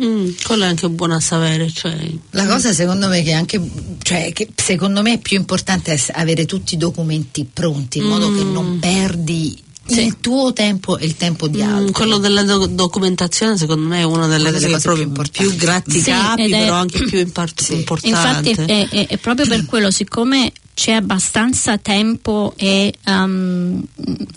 Mm, 0.03 0.31
quello 0.45 0.65
è 0.65 0.67
anche 0.67 0.89
buono 0.89 1.15
a 1.15 1.21
sapere, 1.21 1.71
cioè, 1.71 1.95
La 2.31 2.47
cosa 2.47 2.73
secondo 2.73 3.09
me 3.09 3.23
che 3.23 3.33
anche 3.33 3.61
cioè 4.03 4.33
che 4.33 4.49
secondo 4.55 5.03
me 5.03 5.15
è 5.15 5.19
più 5.19 5.37
importante 5.37 5.93
è 5.93 6.01
avere 6.13 6.47
tutti 6.47 6.75
i 6.75 6.79
documenti 6.79 7.47
pronti 7.53 7.99
in 7.99 8.05
modo 8.05 8.35
che 8.35 8.43
non 8.43 8.79
perdi 8.79 9.63
Sì. 9.95 10.05
il 10.07 10.17
tuo 10.21 10.53
tempo 10.53 10.99
e 10.99 11.05
il 11.05 11.17
tempo 11.17 11.49
di 11.49 11.63
mm, 11.63 11.73
altri. 11.75 11.93
quello 11.93 12.19
della 12.19 12.43
do- 12.43 12.67
documentazione 12.67 13.57
secondo 13.57 13.87
me 13.87 14.01
è 14.01 14.03
una 14.03 14.27
delle 14.27 14.51
delle 14.51 14.73
cose 14.81 15.07
più 15.07 15.23
più, 15.31 15.55
graticapi, 15.57 16.43
Sì, 16.45 16.49
ed 16.49 16.53
è- 16.61 16.65
però 16.65 16.75
anche 16.77 17.05
più 17.05 17.19
impart- 17.19 17.61
Sì. 17.63 17.75
importante. 17.75 18.51
Infatti 18.51 18.71
è, 18.73 18.89
è- 18.89 19.07
è 19.09 19.17
proprio 19.19 19.47
per 19.47 19.65
quello, 19.67 19.91
siccome 19.91 20.53
c'è 20.75 20.93
abbastanza 20.93 21.77
tempo 21.79 22.55
e 22.57 22.95
um, 23.07 23.83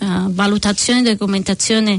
uh, 0.00 0.30
valutazione 0.30 1.02
di 1.02 1.08
documentazione 1.10 1.98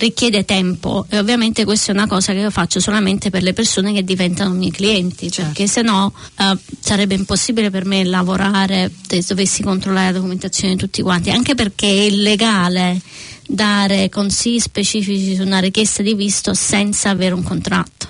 richiede 0.00 0.44
tempo 0.44 1.04
e 1.08 1.18
ovviamente 1.18 1.64
questa 1.64 1.92
è 1.92 1.94
una 1.94 2.06
cosa 2.06 2.32
che 2.32 2.38
io 2.40 2.50
faccio 2.50 2.80
solamente 2.80 3.30
per 3.30 3.42
le 3.42 3.52
persone 3.52 3.92
che 3.92 4.02
diventano 4.02 4.54
miei 4.54 4.70
clienti 4.72 5.30
Certo. 5.30 5.52
perché 5.52 5.66
se 5.68 5.82
no 5.82 6.12
uh, 6.38 6.58
sarebbe 6.80 7.14
impossibile 7.14 7.70
per 7.70 7.84
me 7.84 8.02
lavorare 8.04 8.90
se 9.06 9.22
dovessi 9.28 9.62
controllare 9.62 10.06
la 10.06 10.12
documentazione 10.16 10.74
di 10.74 10.80
tutti 10.80 11.02
quanti 11.02 11.30
anche 11.30 11.54
perché 11.54 11.86
è 11.86 12.02
illegale 12.06 13.00
dare 13.46 14.08
consigli 14.08 14.58
specifici 14.58 15.34
su 15.34 15.42
una 15.42 15.58
richiesta 15.58 16.02
di 16.02 16.14
visto 16.14 16.54
senza 16.54 17.10
avere 17.10 17.34
un 17.34 17.42
contratto 17.42 18.06
Eh, 18.06 18.09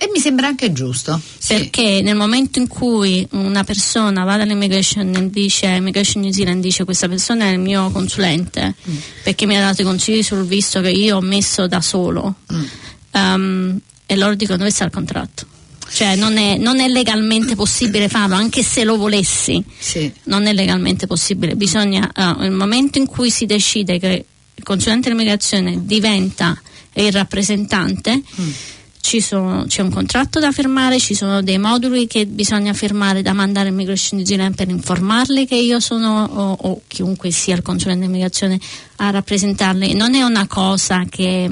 E 0.00 0.08
mi 0.12 0.20
sembra 0.20 0.46
anche 0.46 0.72
giusto. 0.72 1.20
Sì. 1.38 1.54
perché 1.54 2.00
nel 2.02 2.14
momento 2.14 2.58
in 2.60 2.68
cui 2.68 3.26
una 3.30 3.64
persona 3.64 4.22
va 4.24 4.36
dall'immigration 4.36 5.14
e 5.14 5.30
dice 5.30 5.66
Immigration 5.66 6.22
New 6.22 6.30
Zealand 6.30 6.62
dice 6.62 6.84
questa 6.84 7.08
persona 7.08 7.46
è 7.46 7.50
il 7.50 7.58
mio 7.58 7.90
consulente 7.90 8.74
Mm. 8.88 8.96
perché 9.24 9.46
mi 9.46 9.56
ha 9.56 9.60
dato 9.60 9.82
i 9.82 9.84
consigli 9.84 10.22
sul 10.22 10.44
visto 10.46 10.80
che 10.80 10.90
io 10.90 11.16
ho 11.16 11.20
messo 11.20 11.66
da 11.66 11.80
solo 11.80 12.36
Mm. 12.52 12.64
um, 13.14 13.80
e 14.06 14.16
loro 14.16 14.34
dicono 14.34 14.58
dove 14.58 14.70
sta 14.70 14.84
il 14.84 14.90
contratto 14.90 15.46
cioè 15.90 16.16
non 16.16 16.36
è, 16.36 16.56
non 16.58 16.80
è 16.80 16.88
legalmente 16.88 17.54
possibile 17.56 18.08
farlo 18.08 18.34
anche 18.36 18.62
se 18.62 18.84
lo 18.84 18.96
volessi 18.98 19.62
Sì. 19.78 20.12
non 20.24 20.46
è 20.46 20.52
legalmente 20.52 21.06
possibile. 21.06 21.56
Bisogna, 21.56 22.10
eh, 22.14 22.34
nel 22.40 22.50
momento 22.52 22.98
in 22.98 23.06
cui 23.06 23.30
si 23.30 23.46
decide 23.46 23.98
che 23.98 24.24
il 24.54 24.62
consulente 24.64 25.08
dell'immigrazione 25.08 25.86
diventa 25.86 26.60
il 26.92 27.10
rappresentante. 27.10 28.20
Ci 28.22 28.77
sono- 29.00 29.64
c'è 29.66 29.82
un 29.82 29.90
contratto 29.90 30.38
da 30.38 30.52
firmare, 30.52 30.98
ci 30.98 31.14
sono 31.14 31.42
dei 31.42 31.58
moduli 31.58 32.06
che 32.06 32.26
bisogna 32.26 32.72
firmare 32.72 33.22
da 33.22 33.32
mandare 33.32 33.68
a 33.68 33.72
Immigration 33.72 34.18
New 34.18 34.26
Zealand 34.26 34.54
per 34.54 34.68
informarli 34.68 35.46
che 35.46 35.56
io 35.56 35.80
sono 35.80 36.24
o, 36.24 36.56
o 36.60 36.80
chiunque 36.86 37.30
sia 37.30 37.54
il 37.54 37.62
consulente 37.62 38.00
di 38.02 38.06
immigrazione 38.06 38.58
a 38.96 39.10
rappresentarli. 39.10 39.94
Non 39.94 40.14
è 40.14 40.22
una 40.22 40.46
cosa 40.46 41.04
che 41.08 41.50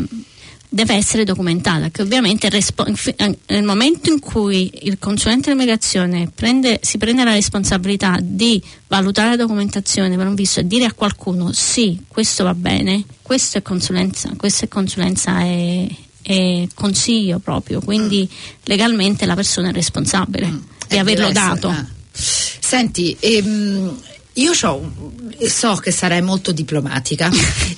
deve 0.69 0.95
essere 0.95 1.25
documentata, 1.25 1.91
che 1.91 2.03
ovviamente 2.03 2.51
respo- 2.51 2.85
eh, 2.85 3.39
nel 3.47 3.63
momento 3.63 4.11
in 4.11 4.19
cui 4.19 4.71
il 4.83 4.99
consulente 4.99 5.49
dell'immigrazione 5.49 6.31
prende, 6.35 6.81
si 6.83 6.99
prende 6.99 7.25
la 7.25 7.33
responsabilità 7.33 8.19
di 8.21 8.63
valutare 8.89 9.31
la 9.31 9.37
documentazione 9.37 10.17
per 10.17 10.27
un 10.27 10.35
visto 10.35 10.61
e 10.61 10.67
dire 10.67 10.85
a 10.85 10.93
qualcuno 10.93 11.53
sì, 11.53 12.03
questo 12.07 12.45
va 12.45 12.55
bene, 12.55 13.05
questo 13.23 13.59
è 13.59 13.63
consulenza, 13.63 14.31
questa 14.37 14.67
è 14.67 14.69
consulenza 14.69 15.41
e, 15.43 15.89
e 16.29 16.69
consiglio 16.75 17.39
proprio, 17.39 17.81
quindi 17.81 18.29
legalmente 18.65 19.27
la 19.27 19.35
persona 19.37 19.69
è 19.69 19.73
responsabile 19.73 20.49
di 20.89 20.97
Eh, 20.97 20.99
averlo 20.99 21.31
dato. 21.31 21.69
ah. 21.69 21.87
Senti, 22.13 23.17
ehm, 23.21 23.97
io 24.35 24.53
so 24.53 25.75
che 25.77 25.91
sarai 25.93 26.21
molto 26.23 26.51
diplomatica 26.53 27.31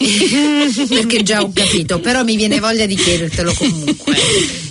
perché 0.89 1.23
già 1.23 1.43
ho 1.43 1.53
capito, 1.53 2.01
però 2.01 2.25
mi 2.25 2.37
viene 2.37 2.59
voglia 2.59 2.87
di 2.87 2.97
chiedertelo 2.97 3.53
comunque. 3.53 4.17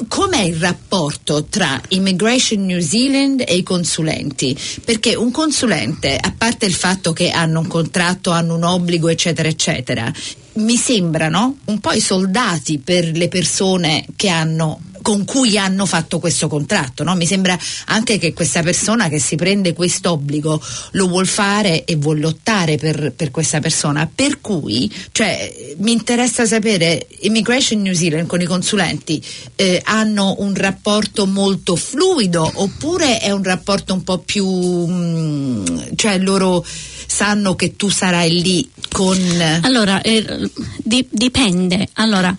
Com'è 0.08 0.42
il 0.42 0.56
rapporto 0.56 1.46
tra 1.46 1.80
Immigration 1.90 2.66
New 2.66 2.80
Zealand 2.80 3.44
e 3.46 3.58
i 3.58 3.64
consulenti? 3.64 4.58
Perché 4.84 5.16
un 5.16 5.32
consulente, 5.32 6.18
a 6.20 6.34
parte 6.36 6.66
il 6.66 6.74
fatto 6.74 7.14
che 7.14 7.30
hanno 7.30 7.60
un 7.60 7.68
contratto, 7.68 8.32
hanno 8.32 8.56
un 8.56 8.64
obbligo, 8.64 9.10
eccetera, 9.10 9.48
eccetera, 9.48 10.12
mi 10.58 10.76
sembrano 10.76 11.58
un 11.66 11.80
po' 11.80 11.92
i 11.92 12.00
soldati 12.00 12.80
per 12.80 13.16
le 13.16 13.28
persone 13.28 14.06
che 14.16 14.30
hanno 14.30 14.80
con 15.08 15.24
cui 15.24 15.58
hanno 15.58 15.86
fatto 15.86 16.20
questo 16.20 16.50
contratto, 16.50 17.06
no? 17.06 17.16
Mi 17.16 17.26
sembra 17.26 17.58
anche 17.86 18.18
che 18.18 18.34
questa 18.34 18.62
persona 18.62 19.08
che 19.08 19.22
si 19.22 19.38
prende 19.38 19.72
questo 19.72 20.12
obbligo 20.12 20.62
lo 20.92 21.08
vuol 21.08 21.26
fare 21.26 21.86
e 21.86 21.96
vuol 21.96 22.20
lottare 22.20 22.76
per, 22.76 23.14
per 23.16 23.32
questa 23.32 23.62
persona. 23.62 24.12
Per 24.14 24.42
cui, 24.42 24.94
cioè, 25.14 25.76
mi 25.78 25.94
interessa 25.94 26.46
sapere, 26.46 27.08
Immigration 27.22 27.82
New 27.84 27.94
Zealand 27.94 28.28
con 28.28 28.42
i 28.42 28.46
consulenti 28.46 29.24
eh, 29.56 29.82
hanno 29.86 30.36
un 30.40 30.54
rapporto 30.54 31.26
molto 31.26 31.78
fluido 31.78 32.52
oppure 32.56 33.20
è 33.20 33.32
un 33.32 33.44
rapporto 33.44 33.94
un 33.94 34.04
po' 34.04 34.18
più, 34.18 34.46
mm, 34.46 35.66
cioè 35.96 36.18
loro 36.18 36.66
sanno 36.66 37.56
che 37.56 37.78
tu 37.78 37.88
sarai 37.88 38.42
lì 38.42 38.70
con... 38.92 39.18
Allora, 39.62 40.02
eh, 40.02 40.52
di- 40.84 41.08
dipende. 41.10 41.88
Allora, 41.94 42.36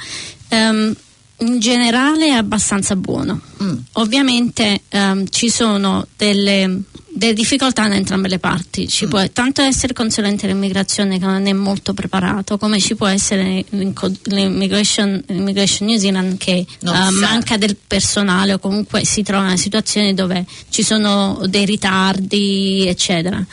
ehm, 0.49 0.95
in 1.39 1.59
generale 1.61 2.27
è 2.27 2.31
abbastanza 2.31 2.97
buono. 2.97 3.41
Mm. 3.63 3.77
Ovviamente 3.93 4.83
ehm, 4.89 5.29
ci 5.29 5.51
sono 5.51 6.07
delle, 6.17 6.83
delle 7.09 7.33
difficoltà 7.33 7.87
da 7.87 7.95
entrambe 7.95 8.29
le 8.29 8.39
parti. 8.39 8.89
Ci 8.89 9.07
può 9.07 9.23
tanto 9.33 9.63
essere 9.63 9.89
il 9.89 9.95
consulente 9.95 10.47
dell'immigrazione 10.47 11.19
che 11.19 11.27
non 11.27 11.47
è 11.47 11.53
molto 11.53 11.95
preparato, 11.95 12.59
come 12.59 12.81
ci 12.81 12.97
può 12.97 13.07
essere 13.07 13.65
l'immigration, 13.71 15.23
l'immigration 15.27 15.89
New 15.89 15.99
Zealand 15.99 16.39
che 16.39 16.57
eh, 16.57 16.67
manca 17.21 17.57
del 17.57 17.77
personale 17.77 18.55
o 18.55 18.59
comunque 18.59 19.05
si 19.05 19.23
trova 19.23 19.43
in 19.43 19.49
una 19.49 19.57
situazione 19.57 20.15
dove 20.15 20.45
ci 20.71 20.83
sono 20.83 21.41
dei 21.47 21.65
ritardi, 21.65 22.87
eccetera. 22.87 23.45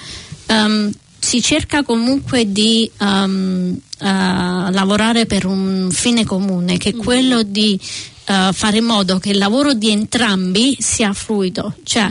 Ehm, 0.48 0.92
si 1.26 1.42
cerca 1.42 1.82
comunque 1.82 2.52
di 2.52 2.90
ehm, 3.00 3.76
eh, 3.98 4.06
lavorare 4.06 5.26
per 5.26 5.48
un 5.48 5.90
fine 5.92 6.24
comune, 6.24 6.78
che 6.78 6.90
è 6.90 6.96
quello 6.96 7.42
di 7.42 7.80
eh, 8.26 8.50
fare 8.54 8.78
in 8.78 8.84
modo 8.86 9.18
che 9.18 9.32
il 9.32 9.40
lavoro 9.40 9.74
di 9.74 9.90
entrambi 9.90 10.78
sia 10.80 11.14
fluido, 11.14 11.74
cioè 11.82 12.08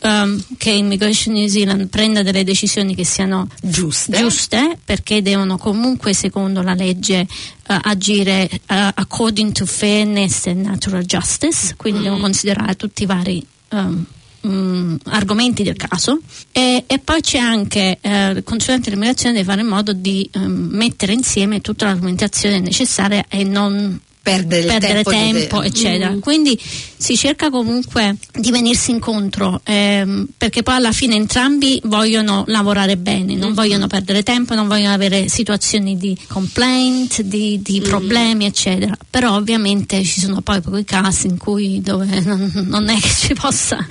ehm, 0.00 0.44
che 0.58 0.70
Immigration 0.70 1.32
New 1.32 1.48
Zealand 1.48 1.88
prenda 1.88 2.22
delle 2.22 2.44
decisioni 2.44 2.94
che 2.94 3.06
siano 3.06 3.48
Giuste. 3.62 4.18
giuste 4.18 4.78
perché 4.84 5.22
devono 5.22 5.56
comunque 5.56 6.12
secondo 6.12 6.60
la 6.60 6.74
legge 6.74 7.20
eh, 7.20 7.26
agire 7.64 8.50
eh, 8.50 8.60
according 8.66 9.52
to 9.52 9.64
fairness 9.64 10.46
and 10.46 10.66
natural 10.66 11.04
justice, 11.04 11.74
quindi 11.78 12.02
devono 12.02 12.20
considerare 12.20 12.76
tutti 12.76 13.04
i 13.04 13.06
vari 13.06 13.46
ehm, 13.70 14.04
mm, 14.46 14.96
argomenti 15.04 15.62
del 15.62 15.76
caso. 15.76 16.20
E, 16.52 16.84
e 16.86 16.98
poi 16.98 17.20
c'è 17.20 17.38
anche 17.38 17.98
eh, 18.00 18.30
il 18.30 18.42
consulente 18.44 18.90
dell'immigrazione 18.90 19.34
deve 19.34 19.48
fare 19.48 19.60
in 19.60 19.68
modo 19.68 19.92
di 19.92 20.28
ehm, 20.32 20.68
mettere 20.72 21.12
insieme 21.12 21.60
tutta 21.60 21.86
l'argomentazione 21.86 22.60
necessaria 22.60 23.24
e 23.28 23.44
non 23.44 24.00
Perdere 24.22 24.66
perdere 24.66 25.02
tempo 25.02 25.10
tempo, 25.10 25.62
eccetera. 25.62 26.16
Quindi 26.20 26.56
si 26.56 27.16
cerca 27.16 27.50
comunque 27.50 28.16
di 28.32 28.52
venirsi 28.52 28.92
incontro 28.92 29.60
ehm, 29.64 30.28
perché 30.38 30.62
poi 30.62 30.76
alla 30.76 30.92
fine 30.92 31.16
entrambi 31.16 31.80
vogliono 31.86 32.44
lavorare 32.46 32.96
bene, 32.96 33.34
non 33.34 33.52
vogliono 33.52 33.88
perdere 33.88 34.22
tempo, 34.22 34.54
non 34.54 34.68
vogliono 34.68 34.94
avere 34.94 35.28
situazioni 35.28 35.96
di 35.96 36.16
complaint, 36.28 37.22
di, 37.22 37.60
di 37.62 37.80
problemi, 37.80 38.44
eccetera. 38.44 38.96
Però 39.10 39.34
ovviamente 39.34 40.04
ci 40.04 40.20
sono 40.20 40.40
poi 40.40 40.62
quei 40.62 40.84
casi 40.84 41.26
in 41.26 41.36
cui 41.36 41.80
dove 41.80 42.20
non, 42.20 42.48
non 42.68 42.88
è 42.90 43.00
che 43.00 43.08
si 43.08 43.34
possa 43.34 43.84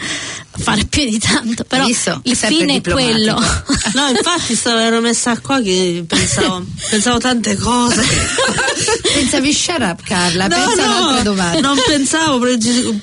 fare 0.58 0.86
più 0.86 1.10
di 1.10 1.18
tanto, 1.18 1.64
però 1.64 1.86
Visto? 1.86 2.20
il 2.24 2.36
fine 2.36 2.76
è 2.76 2.82
quello. 2.82 3.34
No, 3.94 4.08
infatti 4.10 4.56
stavo 4.56 4.80
ero 4.80 5.00
messa 5.02 5.40
qua 5.40 5.62
che 5.62 6.04
pensavo, 6.08 6.66
pensavo 6.90 7.18
tante 7.20 7.56
cose. 7.56 8.04
Pensavi 9.14 9.54
shut 9.54 9.80
up 9.82 10.02
Carla, 10.04 10.48
No, 10.48 10.56
pensa 10.56 10.86
no, 10.86 10.98
un'altra 10.98 11.24
domanda. 11.24 11.60
Non 11.60 11.78
pensavo, 11.86 12.40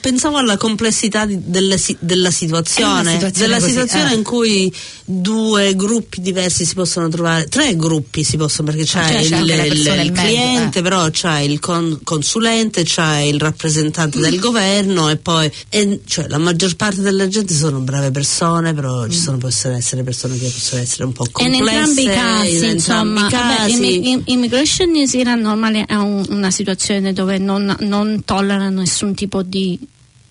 pensavo 0.00 0.36
alla 0.38 0.56
complessità 0.56 1.26
di- 1.26 1.38
delle 1.44 1.76
della 2.00 2.30
situazione, 2.30 3.00
una 3.00 3.10
situazione 3.12 3.46
della 3.46 3.58
così, 3.60 3.70
situazione 3.70 4.12
eh. 4.12 4.14
in 4.16 4.22
cui 4.22 4.74
due 5.04 5.74
gruppi 5.74 6.20
diversi 6.20 6.64
si 6.64 6.74
possono 6.74 7.08
trovare, 7.08 7.46
tre 7.48 7.76
gruppi 7.76 8.24
si 8.24 8.36
possono 8.36 8.70
perché 8.70 8.84
c'è, 8.84 9.06
Cioè, 9.08 9.38
il, 9.38 9.48
il- 9.48 9.68
persona 9.68 10.02
il 10.02 10.12
mezzo, 10.12 10.22
cliente, 10.22 10.78
eh. 10.78 10.82
però 10.82 11.10
c'è 11.10 11.38
il 11.40 11.58
con- 11.60 12.00
consulente, 12.02 12.82
c'è 12.84 13.18
il 13.18 13.38
rappresentante 13.40 14.18
del 14.18 14.38
governo 14.40 15.08
e 15.08 15.16
poi 15.16 15.50
e, 15.68 16.00
cioè, 16.06 16.26
la 16.28 16.38
maggior 16.38 16.74
parte 16.76 17.00
della 17.00 17.26
gente 17.28 17.36
sono 17.46 17.80
brave 17.80 18.10
persone, 18.10 18.72
però 18.74 19.06
Mm. 19.06 19.10
ci 19.10 19.18
sono, 19.18 19.36
possono 19.38 19.74
essere 19.76 20.02
persone 20.02 20.36
che 20.38 20.46
possono 20.48 20.80
essere 20.82 21.04
un 21.04 21.12
po' 21.12 21.24
E 21.24 21.28
in 21.44 21.52
complesse. 21.52 21.70
entrambi 21.78 22.02
i 22.02 22.06
casi, 22.06 22.64
in 22.64 22.70
insomma, 22.72 23.20
i 23.26 23.30
vabbè, 23.30 23.56
casi. 23.56 23.72
immi- 23.72 24.10
im- 24.10 24.22
Immigration 24.26 24.90
New 24.90 25.06
Zealand 25.06 25.42
normale 25.42 25.84
è 25.86 25.94
un- 25.94 26.24
una 26.30 26.50
situazione 26.50 27.12
dove 27.12 27.38
non, 27.38 27.74
non 27.80 28.22
tollera 28.24 28.68
nessun 28.68 29.14
tipo 29.14 29.42
di 29.42 29.78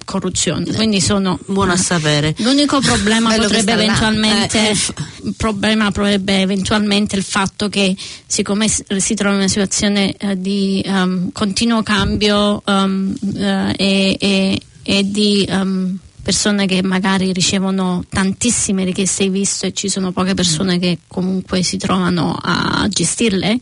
corruzione, 0.06 0.72
quindi 0.74 1.02
sono 1.02 1.38
Buono 1.48 1.74
a 1.74 1.76
sapere. 1.76 2.34
L'unico 2.38 2.80
problema 2.80 3.30
potrebbe 3.36 3.74
eventualmente 3.74 4.70
Eh, 4.70 4.72
eh, 4.72 5.34
problema 5.36 5.92
potrebbe 5.92 6.40
eventualmente 6.40 7.18
il 7.18 7.24
fatto 7.24 7.68
che 7.68 7.94
siccome 8.26 8.70
si 8.70 9.14
trova 9.16 9.34
in 9.34 9.40
una 9.42 9.50
situazione 9.50 10.14
eh, 10.16 10.40
di 10.40 10.82
ehm, 10.86 11.32
continuo 11.34 11.84
cambio 11.84 12.64
eh, 12.66 13.74
e, 13.76 14.18
e- 14.18 14.62
e 14.84 15.12
di 15.12 15.44
ehm, 15.46 15.98
persone 16.28 16.66
che 16.66 16.84
magari 16.84 17.32
ricevono 17.32 18.04
tantissime 18.10 18.84
richieste 18.84 19.24
di 19.24 19.30
visto 19.30 19.66
e 19.66 19.72
ci 19.72 19.88
sono 19.88 20.12
poche 20.12 20.34
persone 20.34 20.78
che 20.78 20.98
comunque 21.08 21.64
si 21.64 21.78
trovano 21.78 22.38
a 22.38 22.86
gestirle 22.90 23.58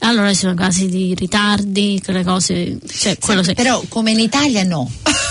allora 0.00 0.28
ci 0.28 0.40
sono 0.40 0.52
casi 0.52 0.88
di 0.88 1.14
ritardi 1.14 1.98
quelle 2.04 2.22
cose 2.22 2.78
cioè, 2.86 3.16
Sì, 3.42 3.54
Però 3.54 3.82
come 3.88 4.10
in 4.10 4.20
Italia 4.20 4.62
no. 4.62 4.90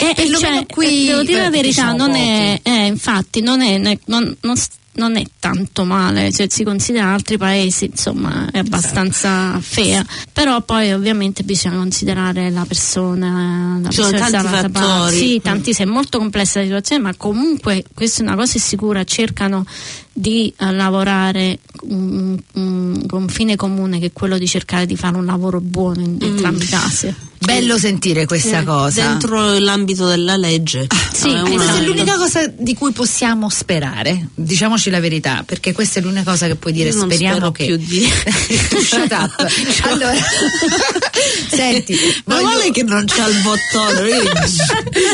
eh, 0.00 0.12
Perlomeno 0.14 0.56
cioè, 0.56 0.66
qui 0.66 1.04
eh, 1.04 1.06
devo 1.06 1.22
dire 1.22 1.38
eh, 1.38 1.42
la 1.42 1.50
verità, 1.50 1.92
diciamo 1.92 1.96
non 1.96 2.14
è, 2.14 2.60
eh, 2.62 2.86
infatti, 2.86 3.40
non 3.40 3.60
è, 3.60 3.78
ne- 3.78 3.98
non- 4.06 4.36
non 4.40 4.56
non 4.92 5.16
è 5.16 5.24
tanto 5.38 5.84
male, 5.84 6.32
cioè, 6.32 6.46
si 6.50 6.64
considera 6.64 7.12
altri 7.12 7.38
paesi, 7.38 7.86
insomma, 7.86 8.50
è 8.50 8.58
abbastanza 8.58 9.56
Esatto. 9.56 9.60
fair. 9.60 10.06
Però 10.32 10.60
poi 10.62 10.92
ovviamente 10.92 11.42
bisogna 11.44 11.76
considerare 11.76 12.50
la 12.50 12.64
persona, 12.66 13.78
la 13.80 13.88
Ci 13.88 14.00
persona 14.00 14.42
tanti 14.42 14.72
fattori. 14.72 15.16
Sì, 15.16 15.40
tanti, 15.42 15.70
è 15.70 15.84
molto 15.84 16.18
complessa 16.18 16.58
la 16.58 16.66
situazione, 16.66 17.02
ma 17.02 17.14
comunque 17.16 17.84
questa 17.94 18.20
è 18.20 18.26
una 18.26 18.34
cosa 18.34 18.58
sicura, 18.58 19.04
cercano 19.04 19.64
di 20.12 20.52
eh, 20.58 20.72
lavorare 20.72 21.60
mm, 21.86 22.34
mm, 22.58 22.94
con 23.06 23.22
un 23.22 23.28
fine 23.28 23.56
comune 23.56 24.00
che 24.00 24.06
è 24.06 24.12
quello 24.12 24.36
di 24.36 24.46
cercare 24.46 24.86
di 24.86 24.96
fare 24.96 25.16
un 25.16 25.24
lavoro 25.24 25.60
buono 25.60 26.00
in 26.02 26.18
entrambi 26.20 26.64
i 26.64 26.68
casi. 26.68 27.14
Bello 27.42 27.78
sentire 27.78 28.26
questa 28.26 28.60
Eh, 28.60 28.64
cosa. 28.64 29.00
Dentro 29.08 29.58
l'ambito 29.58 30.06
della 30.06 30.36
legge. 30.36 30.86
Sì, 31.12 31.28
È 31.30 31.40
una- 31.40 31.50
Questa 31.54 31.78
è 31.78 31.82
l'unica 31.82 32.16
cosa 32.16 32.46
di 32.54 32.74
cui 32.74 32.92
possiamo 32.92 33.48
sperare, 33.48 34.28
diciamoci 34.34 34.90
la 34.90 35.00
verità, 35.00 35.42
perché 35.46 35.72
questa 35.72 36.00
è 36.00 36.02
l'unica 36.02 36.22
cosa 36.30 36.46
che 36.46 36.56
puoi 36.56 36.72
dire. 36.74 36.90
Io 36.90 37.00
Speriamo 37.00 37.36
spero 37.36 37.50
che. 37.52 37.64
più 37.64 37.76
di- 37.76 38.04
Shut 38.84 39.10
up. 39.12 39.46
allora, 39.84 40.12
Senti, 41.48 41.94
Ma 42.26 42.34
voglio- 42.36 42.48
vuole 42.48 42.70
che 42.70 42.82
non 42.82 43.04
c'ha 43.06 43.26
il 43.26 43.40
bottone, 43.42 44.00
vedi? 44.02 44.28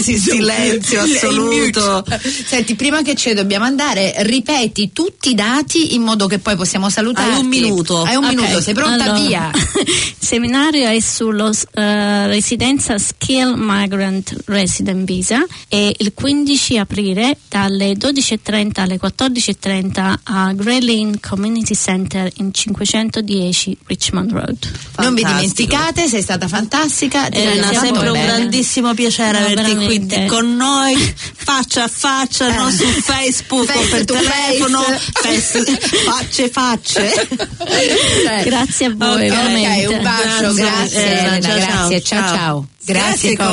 silenzio 0.19 1.03
Il- 1.05 1.11
il 1.11 1.17
assoluto. 1.17 2.05
Senti, 2.47 2.75
prima 2.75 3.03
che 3.03 3.15
ce 3.15 3.35
dobbiamo 3.35 3.65
andare, 3.65 4.15
ripeti 4.19 4.93
tutti 4.93 5.31
i 5.31 5.35
dati 5.35 5.95
in 5.95 6.03
modo 6.03 6.27
che 6.27 6.39
poi 6.39 6.57
possiamo 6.57 6.89
salutarti. 6.91 7.31
Hai 7.33 7.41
un 7.41 7.47
minuto. 7.47 8.03
Hai 8.03 8.17
un 8.17 8.25
Ok, 8.25 8.31
minuto, 8.35 8.61
sei 8.61 8.75
pronta? 8.75 9.05
allora, 9.05 9.19
Via. 9.27 9.51
Seminario 10.19 10.89
è 10.89 10.99
sulla 11.01 11.51
residenza 12.27 12.99
Skill 12.99 13.55
Migrant 13.57 14.35
Resident 14.47 15.05
Visa 15.05 15.45
e 15.69 15.95
il 15.99 16.13
15 16.15 16.79
aprile 16.79 17.39
dalle 17.49 17.93
12.30 17.93 18.71
alle 18.81 18.99
14.30 19.01 20.15
a 20.25 20.53
Grey 20.53 20.81
Lane 20.85 21.19
Community 21.21 21.75
Center 21.75 22.31
in 22.37 22.53
510 22.53 23.79
Richmond 23.87 24.33
Road. 24.33 24.71
Non 24.99 25.15
vi 25.15 25.23
Fantastico. 25.23 25.69
dimenticate, 25.77 26.09
sei 26.17 26.23
stata 26.23 26.49
fantastica. 26.49 27.29
ti 27.29 27.39
Elena, 27.39 27.73
sempre 27.75 28.09
un 28.09 28.21
grandissimo 28.21 28.95
piacere 28.95 29.39
No, 29.39 29.45
averti 29.47 29.75
qui 29.75 29.99
veramente. 29.99 30.19
di- 30.21 30.27
con 30.27 30.57
noi 30.57 30.95
faccia 31.37 31.85
a 31.85 31.89
faccia, 31.93 32.51
non 32.55 32.73
su 32.73 32.85
Facebook 32.87 33.71
o 33.75 33.81
per 33.91 34.05
telefono, 34.05 34.83
face. 35.13 35.65
facce 36.07 36.49
facce. 36.49 37.13
Eh. 37.13 38.43
Grazie 38.45 38.87
a 38.87 38.95
voi, 38.97 39.29
Ok, 39.29 39.35
veramente. 39.35 39.87
Ok, 39.87 39.93
un 39.97 40.03
bacio, 40.03 40.53
Grazie, 40.55 40.55
grazie, 40.55 41.05
Elena, 41.05 41.41
ciao, 41.41 41.57
grazie, 41.57 42.03
ciao 42.03 42.21
ciao. 42.27 42.37
ciao. 42.37 42.67
Grazie, 42.87 43.35
Grazie 43.35 43.37